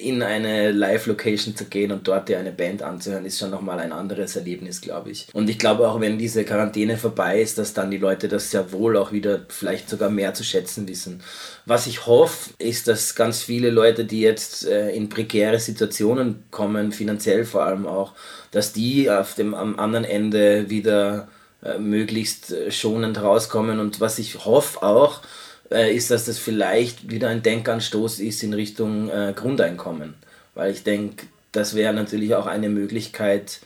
in 0.00 0.22
eine 0.22 0.70
Live-Location 0.70 1.54
zu 1.54 1.66
gehen 1.66 1.92
und 1.92 2.08
dort 2.08 2.28
dir 2.28 2.38
eine 2.38 2.52
Band 2.52 2.82
anzuhören, 2.82 3.24
ist 3.26 3.38
schon 3.38 3.50
nochmal 3.50 3.78
ein 3.78 3.92
anderes 3.92 4.36
Erlebnis, 4.36 4.80
glaube 4.80 5.10
ich. 5.10 5.26
Und 5.32 5.50
ich 5.50 5.58
glaube 5.58 5.88
auch, 5.88 6.00
wenn 6.00 6.18
diese 6.18 6.44
Quarantäne 6.44 6.96
vorbei 6.96 7.40
ist, 7.40 7.58
dass 7.58 7.74
dann 7.74 7.90
die 7.90 7.98
Leute 7.98 8.28
das 8.28 8.50
sehr 8.50 8.72
wohl 8.72 8.96
auch 8.96 9.12
wieder 9.12 9.40
vielleicht 9.48 9.88
sogar 9.88 10.08
mehr 10.08 10.34
zu 10.34 10.44
schätzen 10.44 10.88
wissen. 10.88 11.22
Was 11.66 11.86
ich 11.86 12.06
hoffe, 12.06 12.50
ist, 12.58 12.88
dass 12.88 13.14
ganz 13.14 13.42
viele 13.42 13.70
Leute, 13.70 14.04
die 14.04 14.20
jetzt 14.20 14.66
äh, 14.66 14.90
in 14.90 15.08
prekäre 15.08 15.58
Situationen 15.58 16.44
kommen, 16.50 16.92
finanziell 16.92 17.44
vor 17.44 17.64
allem 17.64 17.86
auch, 17.86 18.12
dass 18.50 18.72
die 18.72 19.10
auf 19.10 19.34
dem 19.34 19.54
am 19.54 19.78
anderen 19.78 20.04
Ende 20.04 20.70
wieder 20.70 21.28
äh, 21.62 21.78
möglichst 21.78 22.52
äh, 22.52 22.70
schonend 22.70 23.20
rauskommen. 23.20 23.80
Und 23.80 24.00
was 24.00 24.18
ich 24.18 24.44
hoffe 24.44 24.82
auch, 24.82 25.22
äh, 25.70 25.94
ist, 25.94 26.10
dass 26.10 26.26
das 26.26 26.38
vielleicht 26.38 27.10
wieder 27.10 27.28
ein 27.28 27.42
Denkanstoß 27.42 28.20
ist 28.20 28.42
in 28.42 28.54
Richtung 28.54 29.08
äh, 29.10 29.32
Grundeinkommen. 29.34 30.14
Weil 30.54 30.72
ich 30.72 30.82
denke, 30.82 31.26
das 31.52 31.74
wäre 31.74 31.94
natürlich 31.94 32.34
auch 32.34 32.46
eine 32.46 32.68
Möglichkeit, 32.68 33.60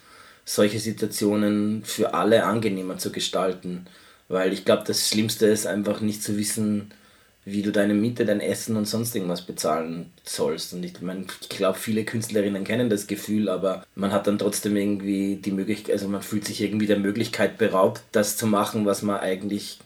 solche 0.45 0.79
Situationen 0.79 1.85
für 1.85 2.15
alle 2.15 2.45
angenehmer 2.45 2.99
zu 2.99 3.13
gestalten. 3.13 3.87
Weil 4.29 4.53
ich 4.53 4.65
glaube, 4.65 4.85
das 4.87 5.09
Schlimmste 5.09 5.47
ist 5.47 5.67
einfach 5.67 6.01
nicht 6.01 6.23
zu 6.23 6.37
wissen, 6.37 6.93
wie 7.45 7.63
du 7.63 7.73
deine 7.73 7.95
Miete, 7.95 8.25
dein 8.25 8.41
Essen 8.41 8.77
und 8.77 8.87
sonst 8.87 9.15
irgendwas 9.17 9.43
bezahlen 9.43 10.13
sollst. 10.23 10.73
Und 10.75 10.85
ich 10.85 11.01
meine, 11.01 11.27
ich 11.41 11.49
glaube, 11.49 11.79
viele 11.79 12.05
Künstlerinnen 12.05 12.63
kennen 12.63 12.89
das 12.89 13.09
Gefühl, 13.09 13.49
aber 13.49 13.85
man 13.97 14.13
hat 14.13 14.29
dann 14.29 14.39
trotzdem 14.39 14.77
irgendwie 14.77 15.37
die 15.37 15.51
Möglichkeit, 15.51 15.95
also 15.95 16.09
man 16.09 16.23
fühlt 16.23 16.45
sich 16.45 16.61
irgendwie 16.61 16.87
der 16.87 16.99
Möglichkeit 16.99 17.59
beraubt, 17.59 18.03
das 18.13 18.37
zu 18.37 18.47
machen, 18.47 18.87
was 18.87 19.03
man 19.03 19.19
eigentlich 19.19 19.81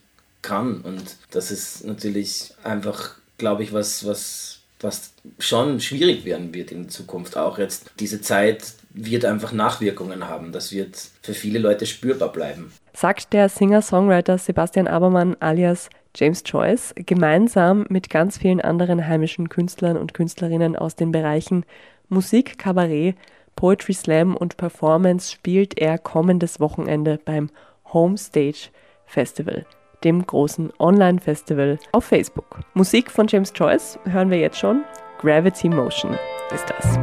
kann. 0.47 0.81
Und 0.81 1.17
das 1.31 1.51
ist 1.51 1.85
natürlich 1.85 2.55
einfach, 2.63 3.17
glaube 3.37 3.65
ich, 3.65 3.73
was, 3.73 4.07
was, 4.07 4.61
was 4.81 5.13
schon 5.39 5.81
schwierig 5.81 6.25
werden 6.25 6.55
wird 6.55 6.71
in 6.71 6.89
Zukunft 6.89 7.37
auch 7.37 7.59
jetzt. 7.59 7.91
Diese 7.99 8.21
Zeit 8.21 8.75
wird 8.91 9.25
einfach 9.25 9.53
Nachwirkungen 9.53 10.29
haben. 10.29 10.53
Das 10.53 10.73
wird 10.73 10.97
für 11.23 11.35
viele 11.35 11.59
Leute 11.59 11.85
spürbar 11.87 12.33
bleiben. 12.33 12.73
Sagt 12.95 13.33
der 13.33 13.49
Singer-Songwriter 13.49 14.39
Sebastian 14.39 14.87
Abermann 14.87 15.37
alias 15.41 15.91
James 16.15 16.43
Joyce 16.47 16.95
gemeinsam 16.95 17.85
mit 17.91 18.09
ganz 18.09 18.39
vielen 18.39 18.63
anderen 18.63 19.07
heimischen 19.07 19.51
Künstlern 19.51 19.99
und 19.99 20.15
Künstlerinnen 20.15 20.77
aus 20.77 20.97
den 20.97 21.13
Bereichen 21.13 21.67
Musik, 22.09 22.57
Kabarett, 22.57 23.17
Poetry 23.55 23.93
Slam 23.93 24.35
und 24.37 24.57
Performance 24.57 25.33
spielt 25.33 25.79
er 25.79 25.99
kommendes 25.99 26.61
Wochenende 26.61 27.19
beim 27.23 27.51
Homestage 27.93 28.71
Festival 29.05 29.67
dem 30.07 30.25
großen 30.25 30.73
Online-Festival 30.79 31.79
auf 31.91 32.05
Facebook. 32.05 32.61
Musik 32.75 33.11
von 33.11 33.27
James 33.27 33.53
Joyce 33.55 33.99
hören 34.05 34.31
wir 34.31 34.39
jetzt 34.39 34.59
schon. 34.59 34.85
Gravity 35.19 35.69
Motion 35.69 36.17
ist 36.55 36.65
das. 36.71 36.95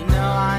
You 0.00 0.06
know 0.08 0.58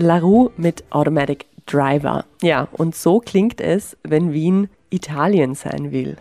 LaRue 0.00 0.50
mit 0.56 0.84
Automatic 0.90 1.46
Driver. 1.66 2.24
Ja, 2.42 2.68
und 2.72 2.94
so 2.94 3.20
klingt 3.20 3.60
es, 3.60 3.96
wenn 4.02 4.32
Wien 4.32 4.70
Italien 4.88 5.54
sein 5.54 5.92
will. 5.92 6.16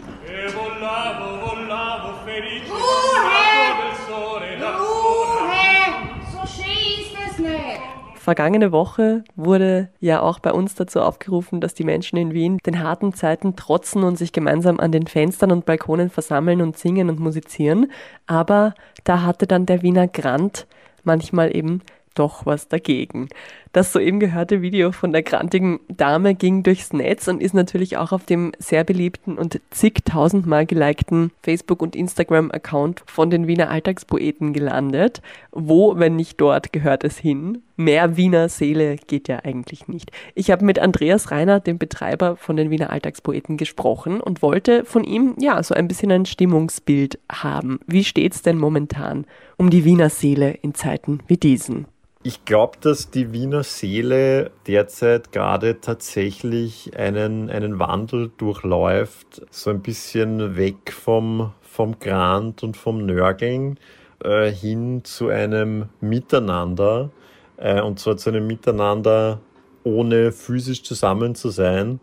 Vergangene 8.15 8.71
Woche 8.71 9.23
wurde 9.35 9.89
ja 10.01 10.21
auch 10.21 10.39
bei 10.39 10.51
uns 10.51 10.75
dazu 10.75 11.01
aufgerufen, 11.01 11.61
dass 11.61 11.73
die 11.73 11.83
Menschen 11.83 12.17
in 12.17 12.33
Wien 12.33 12.59
den 12.65 12.83
harten 12.83 13.13
Zeiten 13.13 13.55
trotzen 13.55 14.03
und 14.03 14.17
sich 14.17 14.33
gemeinsam 14.33 14.79
an 14.79 14.91
den 14.91 15.07
Fenstern 15.07 15.51
und 15.51 15.65
Balkonen 15.65 16.11
versammeln 16.11 16.61
und 16.61 16.77
singen 16.77 17.09
und 17.09 17.19
musizieren. 17.19 17.91
Aber 18.27 18.75
da 19.03 19.23
hatte 19.23 19.47
dann 19.47 19.65
der 19.65 19.81
Wiener 19.81 20.07
Grant 20.07 20.67
manchmal 21.03 21.55
eben 21.55 21.81
doch 22.15 22.45
was 22.45 22.67
dagegen. 22.67 23.29
Das 23.71 23.93
soeben 23.93 24.19
gehörte 24.19 24.63
Video 24.63 24.91
von 24.91 25.11
der 25.11 25.21
grantigen 25.21 25.79
Dame 25.87 26.33
ging 26.33 26.63
durchs 26.63 26.91
Netz 26.91 27.27
und 27.27 27.39
ist 27.39 27.53
natürlich 27.53 27.97
auch 27.97 28.11
auf 28.11 28.25
dem 28.25 28.51
sehr 28.57 28.83
beliebten 28.83 29.37
und 29.37 29.61
zigtausendmal 29.69 30.65
gelikten 30.65 31.31
Facebook- 31.43 31.83
und 31.83 31.95
Instagram-Account 31.95 33.03
von 33.05 33.29
den 33.29 33.45
Wiener 33.45 33.69
Alltagspoeten 33.69 34.53
gelandet. 34.53 35.21
Wo, 35.51 35.99
wenn 35.99 36.15
nicht 36.15 36.41
dort, 36.41 36.73
gehört 36.73 37.03
es 37.03 37.19
hin? 37.19 37.61
Mehr 37.75 38.17
Wiener 38.17 38.49
Seele 38.49 38.95
geht 38.95 39.27
ja 39.27 39.37
eigentlich 39.43 39.87
nicht. 39.87 40.11
Ich 40.33 40.49
habe 40.49 40.65
mit 40.65 40.79
Andreas 40.79 41.29
Reiner, 41.29 41.59
dem 41.59 41.77
Betreiber 41.77 42.37
von 42.37 42.57
den 42.57 42.71
Wiener 42.71 42.89
Alltagspoeten, 42.89 43.55
gesprochen 43.55 44.19
und 44.19 44.41
wollte 44.41 44.83
von 44.83 45.03
ihm 45.03 45.35
ja 45.39 45.61
so 45.61 45.75
ein 45.75 45.87
bisschen 45.87 46.11
ein 46.11 46.25
Stimmungsbild 46.25 47.19
haben. 47.31 47.79
Wie 47.85 48.03
steht 48.03 48.33
es 48.33 48.41
denn 48.41 48.57
momentan 48.57 49.25
um 49.57 49.69
die 49.69 49.85
Wiener 49.85 50.09
Seele 50.09 50.51
in 50.61 50.73
Zeiten 50.73 51.19
wie 51.27 51.37
diesen? 51.37 51.85
Ich 52.21 52.43
glaube, 52.43 52.77
dass 52.81 53.11
die 53.11 53.31
Wiener 53.31 53.63
Seele 53.63 54.51
derzeit 54.67 55.31
gerade 55.31 55.79
tatsächlich 55.79 56.97
einen, 56.97 57.49
einen 57.49 57.79
Wandel 57.79 58.29
durchläuft, 58.35 59.41
so 59.51 59.69
ein 59.69 59.81
bisschen 59.81 60.57
weg 60.57 60.91
vom, 60.91 61.53
vom 61.61 61.97
Grant 61.97 62.61
und 62.61 62.75
vom 62.75 63.05
Nörgeln 63.05 63.79
äh, 64.21 64.51
hin 64.51 65.05
zu 65.05 65.29
einem 65.29 65.87
Miteinander, 66.01 67.09
äh, 67.55 67.79
und 67.79 67.99
zwar 67.99 68.17
zu 68.17 68.31
einem 68.31 68.47
Miteinander 68.47 69.39
ohne 69.85 70.33
physisch 70.33 70.83
zusammen 70.83 71.35
zu 71.35 71.47
sein, 71.47 72.01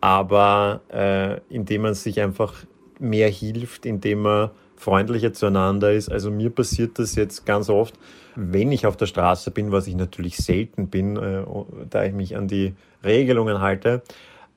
aber 0.00 0.80
äh, 0.92 1.40
indem 1.48 1.82
man 1.82 1.94
sich 1.94 2.20
einfach 2.20 2.54
mehr 2.98 3.28
hilft, 3.28 3.86
indem 3.86 4.22
man 4.22 4.50
freundlicher 4.84 5.32
zueinander 5.32 5.92
ist. 5.92 6.12
Also 6.12 6.30
mir 6.30 6.50
passiert 6.50 6.98
das 6.98 7.14
jetzt 7.14 7.46
ganz 7.46 7.70
oft, 7.70 7.94
wenn 8.36 8.70
ich 8.70 8.86
auf 8.86 8.96
der 8.96 9.06
Straße 9.06 9.50
bin, 9.50 9.72
was 9.72 9.86
ich 9.86 9.96
natürlich 9.96 10.36
selten 10.36 10.88
bin, 10.88 11.16
äh, 11.16 11.44
da 11.88 12.04
ich 12.04 12.12
mich 12.12 12.36
an 12.36 12.48
die 12.48 12.74
Regelungen 13.02 13.60
halte. 13.60 14.02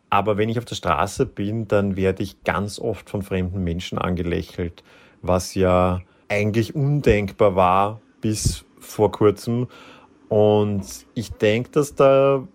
Aber 0.10 0.38
wenn 0.38 0.50
ich 0.50 0.58
auf 0.58 0.66
der 0.66 0.76
Straße 0.76 1.26
bin, 1.26 1.68
dann 1.68 1.96
werde 1.96 2.24
ich 2.24 2.44
ganz 2.44 2.80
oft 2.80 3.10
von 3.10 3.22
fremden 3.22 3.64
Menschen 3.64 3.98
angelächelt, 3.98 4.84
was 5.22 5.56
ja 5.56 6.02
eigentlich 6.30 6.76
undenkbar 6.76 7.56
war 7.56 8.02
bis 8.22 8.66
vor 8.80 9.12
kurzem. 9.12 9.68
Und 10.28 10.84
ich 11.14 11.32
denke, 11.32 11.72
dass 11.72 11.96
da 11.96 12.46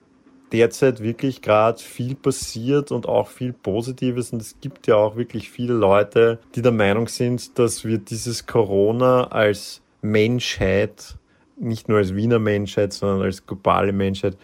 derzeit 0.53 1.03
wirklich 1.03 1.43
gerade 1.43 1.79
viel 1.79 2.15
passiert 2.15 2.93
und 2.93 3.07
auch 3.07 3.29
viel 3.29 3.53
Positives. 3.53 4.33
Und 4.33 4.43
es 4.43 4.57
gibt 4.61 4.87
ja 4.87 4.97
auch 4.97 5.17
wirklich 5.17 5.51
viele 5.51 5.73
Leute, 5.73 6.39
die 6.55 6.63
der 6.63 6.73
Meinung 6.73 7.09
sind, 7.09 7.59
dass 7.59 7.85
wir 7.85 7.99
dieses 7.99 8.47
Corona 8.47 9.29
als 9.29 9.81
Menschheit, 10.03 11.17
nicht 11.57 11.89
nur 11.89 11.99
als 11.99 12.15
Wiener 12.15 12.39
Menschheit, 12.39 12.93
sondern 12.93 13.23
als 13.23 13.47
globale 13.47 13.93
Menschheit, 13.93 14.37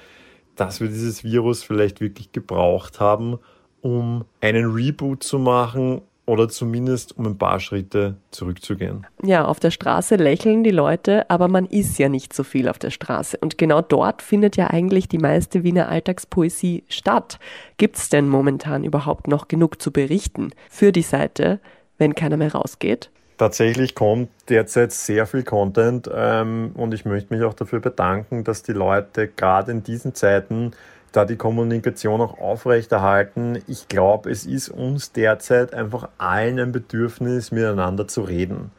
dass 0.57 0.81
wir 0.81 0.89
dieses 0.89 1.25
Virus 1.25 1.63
vielleicht 1.63 2.01
wirklich 2.01 2.33
gebraucht 2.33 3.01
haben, 3.01 3.39
um 3.81 4.25
einen 4.41 4.71
Reboot 4.71 5.23
zu 5.23 5.39
machen 5.39 6.03
oder 6.29 6.49
zumindest 6.49 7.17
um 7.17 7.27
ein 7.27 7.39
paar 7.39 7.59
Schritte 7.59 8.17
zurückzugehen. 8.31 9.07
Ja, 9.23 9.47
auf 9.47 9.61
der 9.61 9.71
Straße 9.71 10.17
lächeln 10.17 10.63
die 10.63 10.71
Leute, 10.71 11.29
aber 11.31 11.49
man 11.49 11.65
ist 11.67 11.99
ja 11.99 12.09
nicht 12.09 12.35
so 12.35 12.45
viel 12.45 12.69
auf 12.69 12.79
der 12.79 12.91
Straße. 12.91 13.39
Und 13.41 13.57
genau 13.57 13.81
dort 13.81 14.21
findet 14.21 14.57
ja 14.57 14.69
eigentlich 14.69 15.09
die 15.09 15.19
meiste 15.19 15.65
Wiener 15.65 15.89
Alltagspoesie 15.89 16.85
statt. 16.89 17.39
Gibt 17.79 17.97
es 17.97 18.11
denn 18.11 18.29
momentan 18.29 18.85
überhaupt 18.85 19.27
noch 19.27 19.49
genug 19.49 19.81
zu 19.81 19.91
berichten 19.91 20.51
für 20.69 20.93
die 20.93 21.03
Seite, 21.03 21.61
wenn 21.97 22.15
keiner 22.15 22.37
mehr 22.37 22.53
rausgeht? 22.53 23.11
Tatsächlich 23.39 23.95
kommt 23.95 24.31
derzeit 24.49 24.93
sehr 24.93 25.25
viel 25.25 25.45
Content 25.45 26.11
ähm, 26.13 26.73
und 26.75 26.93
ich 26.93 27.05
möchte 27.05 27.33
mich 27.33 27.45
auch 27.45 27.55
dafür 27.55 27.79
bedanken, 27.79 28.43
dass 28.43 28.65
die 28.65 28.73
Leute 28.73 29.29
gerade 29.29 29.71
in 29.71 29.85
diesen 29.85 30.13
Zeiten 30.13 30.73
da 31.13 31.25
die 31.25 31.37
Kommunikation 31.37 32.21
auch 32.21 32.39
aufrechterhalten. 32.39 33.63
Ich 33.67 33.89
glaube, 33.89 34.31
es 34.31 34.47
ist 34.47 34.69
uns 34.69 35.13
derzeit 35.13 35.75
einfach 35.75 36.09
allen 36.19 36.59
ein 36.59 36.73
Bedürfnis, 36.73 37.51
miteinander 37.51 38.09
zu 38.09 38.23
reden. 38.23 38.71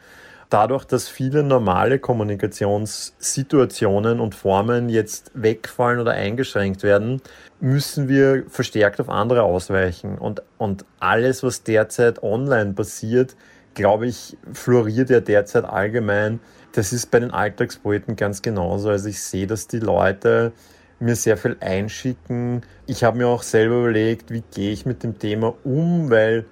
Dadurch, 0.49 0.85
dass 0.85 1.07
viele 1.07 1.43
normale 1.43 1.99
Kommunikationssituationen 1.99 4.19
und 4.19 4.33
Formen 4.33 4.89
jetzt 4.89 5.29
wegfallen 5.35 5.99
oder 5.99 6.13
eingeschränkt 6.13 6.81
werden, 6.81 7.21
müssen 7.59 8.07
wir 8.07 8.45
verstärkt 8.47 8.99
auf 8.99 9.09
andere 9.09 9.43
ausweichen. 9.43 10.17
Und, 10.17 10.41
und 10.57 10.85
alles, 10.99 11.43
was 11.43 11.61
derzeit 11.61 12.23
online 12.23 12.73
passiert, 12.73 13.35
glaube 13.75 14.07
ich, 14.07 14.37
floriert 14.51 15.11
ja 15.11 15.19
derzeit 15.19 15.65
allgemein. 15.65 16.39
Das 16.71 16.93
ist 16.93 17.11
bei 17.11 17.19
den 17.19 17.29
Alltagspoeten 17.29 18.15
ganz 18.15 18.41
genauso. 18.41 18.89
Also 18.89 19.07
ich 19.07 19.21
sehe, 19.21 19.45
dass 19.45 19.67
die 19.67 19.79
Leute 19.79 20.51
mir 21.01 21.15
sehr 21.15 21.37
viel 21.37 21.57
einschicken. 21.59 22.61
Ich 22.85 23.03
habe 23.03 23.17
mir 23.17 23.27
auch 23.27 23.43
selber 23.43 23.79
überlegt, 23.79 24.31
wie 24.31 24.43
gehe 24.53 24.71
ich 24.71 24.85
mit 24.85 25.03
dem 25.03 25.19
Thema 25.19 25.55
um, 25.63 26.09
weil 26.09 26.45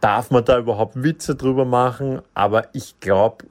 darf 0.00 0.30
man 0.30 0.44
da 0.44 0.58
überhaupt 0.58 1.02
Witze 1.02 1.34
drüber 1.34 1.64
machen? 1.64 2.20
Aber 2.34 2.68
ich 2.72 3.00
glaube, 3.00 3.46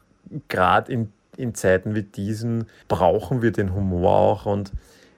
gerade 0.47 0.91
in, 0.91 1.11
in 1.37 1.55
Zeiten 1.55 1.95
wie 1.95 2.03
diesen 2.03 2.65
brauchen 2.87 3.41
wir 3.41 3.51
den 3.51 3.73
Humor 3.73 4.11
auch. 4.11 4.45
Und 4.45 4.71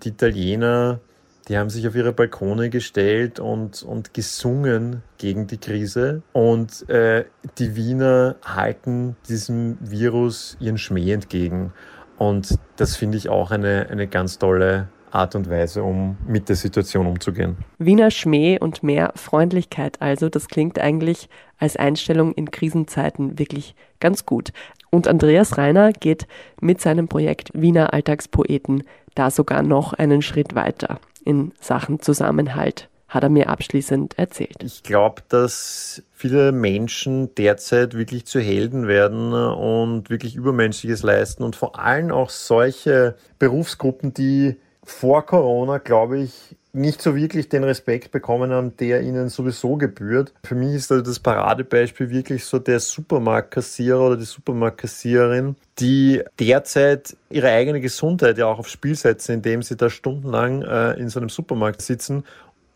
die 0.03 0.09
Italiener, 0.09 0.99
die 1.47 1.57
haben 1.57 1.69
sich 1.69 1.87
auf 1.87 1.95
ihre 1.95 2.13
Balkone 2.13 2.69
gestellt 2.69 3.39
und, 3.39 3.83
und 3.83 4.13
gesungen 4.13 5.03
gegen 5.17 5.47
die 5.47 5.57
Krise. 5.57 6.21
Und 6.33 6.89
äh, 6.89 7.25
die 7.57 7.75
Wiener 7.75 8.35
halten 8.43 9.15
diesem 9.27 9.77
Virus 9.79 10.57
ihren 10.59 10.77
Schmäh 10.77 11.11
entgegen. 11.11 11.73
Und 12.17 12.57
das 12.77 12.95
finde 12.95 13.17
ich 13.17 13.29
auch 13.29 13.51
eine, 13.51 13.87
eine 13.89 14.07
ganz 14.07 14.39
tolle 14.39 14.89
Art 15.11 15.35
und 15.35 15.49
Weise, 15.49 15.83
um 15.83 16.17
mit 16.27 16.49
der 16.49 16.55
Situation 16.55 17.07
umzugehen. 17.07 17.57
Wiener 17.77 18.11
Schmäh 18.11 18.59
und 18.59 18.83
mehr 18.83 19.13
Freundlichkeit 19.15 20.01
also, 20.01 20.29
das 20.29 20.47
klingt 20.47 20.79
eigentlich 20.79 21.29
als 21.57 21.75
Einstellung 21.77 22.33
in 22.33 22.51
Krisenzeiten 22.51 23.39
wirklich 23.39 23.75
ganz 23.99 24.25
gut. 24.25 24.51
Und 24.89 25.07
Andreas 25.07 25.57
Reiner 25.57 25.91
geht 25.91 26.27
mit 26.61 26.81
seinem 26.81 27.07
Projekt 27.07 27.51
Wiener 27.53 27.93
Alltagspoeten 27.93 28.83
da 29.15 29.31
sogar 29.31 29.63
noch 29.63 29.93
einen 29.93 30.21
Schritt 30.21 30.53
weiter 30.55 30.99
in 31.27 31.51
Sachen 31.59 31.99
Zusammenhalt 31.99 32.89
hat 33.09 33.23
er 33.23 33.29
mir 33.29 33.49
abschließend 33.49 34.17
erzählt. 34.17 34.57
Ich 34.63 34.83
glaube, 34.83 35.21
dass 35.29 36.03
viele 36.13 36.51
Menschen 36.51 37.33
derzeit 37.35 37.93
wirklich 37.93 38.25
zu 38.25 38.39
Helden 38.39 38.87
werden 38.87 39.33
und 39.33 40.09
wirklich 40.09 40.35
Übermenschliches 40.35 41.03
leisten 41.03 41.43
und 41.43 41.55
vor 41.55 41.79
allem 41.79 42.11
auch 42.11 42.29
solche 42.29 43.15
Berufsgruppen, 43.39 44.13
die 44.13 44.57
vor 44.87 45.25
Corona, 45.25 45.79
glaube 45.79 46.19
ich, 46.19 46.55
nicht 46.71 47.01
so 47.01 47.15
wirklich 47.15 47.49
den 47.49 47.63
Respekt 47.63 48.11
bekommen 48.11 48.51
haben, 48.51 48.77
der 48.77 49.01
ihnen 49.01 49.29
sowieso 49.29 49.75
gebührt. 49.75 50.33
Für 50.43 50.55
mich 50.55 50.75
ist 50.75 50.91
also 50.91 51.03
das 51.03 51.19
Paradebeispiel 51.19 52.09
wirklich 52.09 52.45
so 52.45 52.59
der 52.59 52.79
Supermarktkassierer 52.79 53.99
oder 53.99 54.17
die 54.17 54.25
Supermarktkassiererin, 54.25 55.55
die 55.79 56.23
derzeit 56.39 57.17
ihre 57.29 57.49
eigene 57.49 57.81
Gesundheit 57.81 58.37
ja 58.37 58.45
auch 58.45 58.59
aufs 58.59 58.71
Spiel 58.71 58.95
setzen, 58.95 59.33
indem 59.33 59.61
sie 59.61 59.75
da 59.75 59.89
stundenlang 59.89 60.61
äh, 60.61 60.93
in 60.93 61.09
so 61.09 61.19
einem 61.19 61.29
Supermarkt 61.29 61.81
sitzen, 61.81 62.23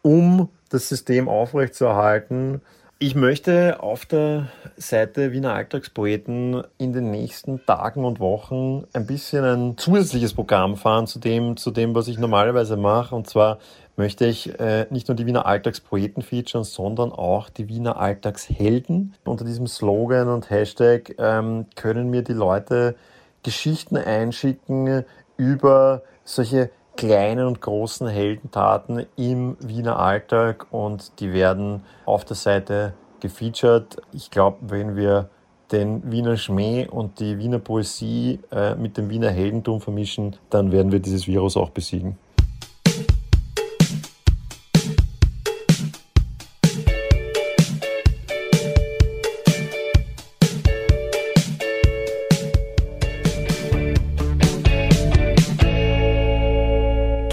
um 0.01 0.49
das 0.69 0.89
System 0.89 1.29
aufrechtzuerhalten 1.29 2.61
ich 3.01 3.15
möchte 3.15 3.81
auf 3.81 4.05
der 4.05 4.49
Seite 4.77 5.31
Wiener 5.31 5.55
Alltagspoeten 5.55 6.61
in 6.77 6.93
den 6.93 7.09
nächsten 7.09 7.65
Tagen 7.65 8.05
und 8.05 8.19
Wochen 8.19 8.83
ein 8.93 9.07
bisschen 9.07 9.43
ein 9.43 9.77
zusätzliches 9.77 10.35
Programm 10.35 10.77
fahren 10.77 11.07
zu 11.07 11.17
dem, 11.17 11.57
zu 11.57 11.71
dem 11.71 11.95
was 11.95 12.07
ich 12.07 12.19
normalerweise 12.19 12.77
mache. 12.77 13.15
Und 13.15 13.27
zwar 13.27 13.57
möchte 13.95 14.27
ich 14.27 14.59
äh, 14.59 14.85
nicht 14.91 15.07
nur 15.07 15.15
die 15.15 15.25
Wiener 15.25 15.47
Alltagspoeten 15.47 16.21
featuren, 16.21 16.63
sondern 16.63 17.11
auch 17.11 17.49
die 17.49 17.69
Wiener 17.69 17.97
Alltagshelden. 17.97 19.15
Unter 19.25 19.45
diesem 19.45 19.65
Slogan 19.65 20.27
und 20.27 20.51
Hashtag 20.51 21.15
ähm, 21.17 21.65
können 21.75 22.11
mir 22.11 22.21
die 22.21 22.33
Leute 22.33 22.93
Geschichten 23.41 23.97
einschicken 23.97 25.05
über 25.37 26.03
solche 26.23 26.69
kleinen 27.01 27.47
und 27.47 27.61
großen 27.61 28.07
Heldentaten 28.07 29.07
im 29.15 29.57
Wiener 29.59 29.97
Alltag 29.97 30.67
und 30.69 31.19
die 31.19 31.33
werden 31.33 31.81
auf 32.05 32.25
der 32.25 32.35
Seite 32.35 32.93
gefeatured. 33.21 33.97
Ich 34.13 34.29
glaube, 34.29 34.57
wenn 34.69 34.95
wir 34.95 35.27
den 35.71 36.11
Wiener 36.11 36.37
Schmäh 36.37 36.87
und 36.87 37.19
die 37.19 37.39
Wiener 37.39 37.57
Poesie 37.57 38.37
äh, 38.51 38.75
mit 38.75 38.97
dem 38.97 39.09
Wiener 39.09 39.31
Heldentum 39.31 39.81
vermischen, 39.81 40.35
dann 40.51 40.71
werden 40.71 40.91
wir 40.91 40.99
dieses 40.99 41.25
Virus 41.25 41.57
auch 41.57 41.71
besiegen. 41.71 42.19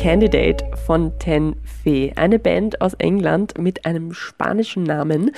Candidate 0.09 0.65
von 0.87 1.13
Ten 1.19 1.55
Fee, 1.83 2.15
eine 2.17 2.39
Band 2.39 2.81
aus 2.81 2.95
England 2.95 3.59
mit 3.59 3.85
einem 3.85 4.15
spanischen 4.15 4.85
Namen, 4.85 5.33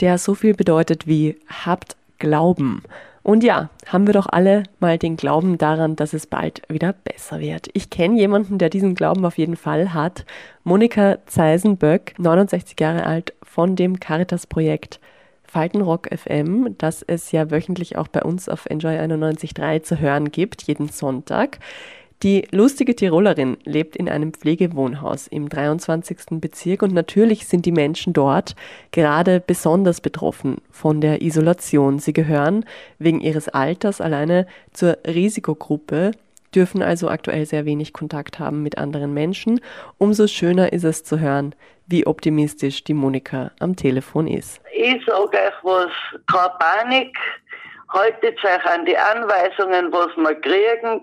der 0.00 0.16
so 0.16 0.34
viel 0.34 0.54
bedeutet 0.54 1.06
wie 1.06 1.36
habt 1.66 1.94
Glauben. 2.18 2.82
Und 3.22 3.44
ja, 3.44 3.68
haben 3.86 4.06
wir 4.06 4.14
doch 4.14 4.26
alle 4.26 4.62
mal 4.80 4.96
den 4.96 5.18
Glauben 5.18 5.58
daran, 5.58 5.94
dass 5.94 6.14
es 6.14 6.26
bald 6.26 6.62
wieder 6.70 6.94
besser 6.94 7.38
wird. 7.38 7.68
Ich 7.74 7.90
kenne 7.90 8.18
jemanden, 8.18 8.56
der 8.56 8.70
diesen 8.70 8.94
Glauben 8.94 9.26
auf 9.26 9.36
jeden 9.36 9.56
Fall 9.56 9.92
hat. 9.92 10.24
Monika 10.62 11.18
Zeisenböck, 11.26 12.14
69 12.18 12.80
Jahre 12.80 13.04
alt, 13.04 13.34
von 13.42 13.76
dem 13.76 14.00
Caritas-Projekt 14.00 15.00
Faltenrock 15.42 16.08
FM, 16.10 16.76
das 16.78 17.02
es 17.02 17.30
ja 17.30 17.50
wöchentlich 17.50 17.98
auch 17.98 18.08
bei 18.08 18.22
uns 18.22 18.48
auf 18.48 18.64
Enjoy 18.64 18.96
91.3 18.96 19.82
zu 19.82 20.00
hören 20.00 20.32
gibt, 20.32 20.62
jeden 20.62 20.88
Sonntag. 20.88 21.58
Die 22.24 22.48
lustige 22.52 22.96
Tirolerin 22.96 23.58
lebt 23.64 23.96
in 23.96 24.08
einem 24.08 24.32
Pflegewohnhaus 24.32 25.26
im 25.26 25.50
23. 25.50 26.40
Bezirk 26.40 26.80
und 26.80 26.94
natürlich 26.94 27.46
sind 27.46 27.66
die 27.66 27.70
Menschen 27.70 28.14
dort 28.14 28.56
gerade 28.92 29.40
besonders 29.46 30.00
betroffen 30.00 30.56
von 30.70 31.02
der 31.02 31.20
Isolation. 31.20 31.98
Sie 31.98 32.14
gehören 32.14 32.64
wegen 32.98 33.20
ihres 33.20 33.50
Alters 33.50 34.00
alleine 34.00 34.46
zur 34.72 34.96
Risikogruppe, 35.06 36.12
dürfen 36.54 36.82
also 36.82 37.10
aktuell 37.10 37.44
sehr 37.44 37.66
wenig 37.66 37.92
Kontakt 37.92 38.38
haben 38.38 38.62
mit 38.62 38.78
anderen 38.78 39.12
Menschen. 39.12 39.60
Umso 39.98 40.26
schöner 40.26 40.72
ist 40.72 40.84
es 40.84 41.04
zu 41.04 41.20
hören, 41.20 41.54
wie 41.88 42.06
optimistisch 42.06 42.84
die 42.84 42.94
Monika 42.94 43.50
am 43.60 43.76
Telefon 43.76 44.28
ist. 44.28 44.62
Ich 44.72 45.04
sage 45.04 45.36
euch 45.36 45.62
was, 45.62 45.90
keine 46.26 46.54
Panik, 46.58 47.18
haltet 47.90 48.42
euch 48.42 48.64
an 48.64 48.86
die 48.86 48.96
Anweisungen, 48.96 49.92
was 49.92 50.16
wir 50.16 50.34
kriegen. 50.36 51.02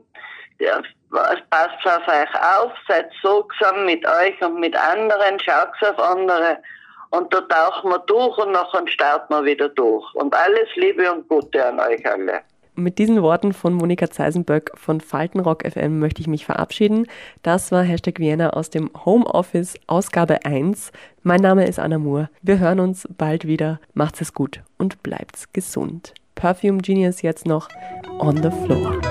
Passt 1.12 1.86
auf 1.86 2.08
euch 2.08 2.36
auf, 2.36 2.72
seid 2.88 3.12
sorgsam 3.22 3.86
mit 3.86 4.06
euch 4.08 4.42
und 4.42 4.60
mit 4.60 4.76
anderen, 4.76 5.40
schaut 5.40 5.70
auf 5.82 6.00
andere 6.00 6.58
und 7.12 7.34
da 7.34 7.42
tauchen 7.42 7.92
wir 7.92 8.00
durch 8.00 8.38
und 8.38 8.52
nachher 8.54 8.88
starten 8.88 9.34
wir 9.34 9.44
wieder 9.44 9.70
durch. 9.70 10.06
Und 10.16 10.34
alles 10.34 10.68
Liebe 10.76 11.12
und 11.12 11.28
Gute 11.28 11.66
an 11.66 11.80
euch 11.80 12.06
alle. 12.10 12.42
Mit 12.74 13.00
diesen 13.00 13.22
Worten 13.22 13.52
von 13.52 13.74
Monika 13.74 14.10
Zeisenböck 14.10 14.72
von 14.76 15.02
Faltenrock 15.02 15.70
FM 15.70 16.00
möchte 16.00 16.22
ich 16.22 16.28
mich 16.28 16.46
verabschieden. 16.46 17.06
Das 17.44 17.72
war 17.74 17.84
Hashtag 17.84 18.20
Vienna 18.20 18.52
aus 18.52 18.70
dem 18.70 18.90
Homeoffice 19.06 19.76
Ausgabe 19.88 20.46
1. 20.46 20.94
Mein 21.22 21.42
Name 21.42 21.68
ist 21.68 21.80
Anna 21.80 22.00
Moore. 22.00 22.30
Wir 22.42 22.60
hören 22.60 22.80
uns 22.80 23.08
bald 23.18 23.46
wieder. 23.46 23.82
Macht's 23.94 24.22
es 24.22 24.34
gut 24.34 24.62
und 24.78 25.04
bleibt's 25.04 25.52
gesund. 25.52 26.14
Perfume 26.34 26.82
Genius 26.82 27.22
jetzt 27.22 27.46
noch 27.46 27.68
On 28.20 28.38
the 28.38 28.50
Floor. 28.66 29.11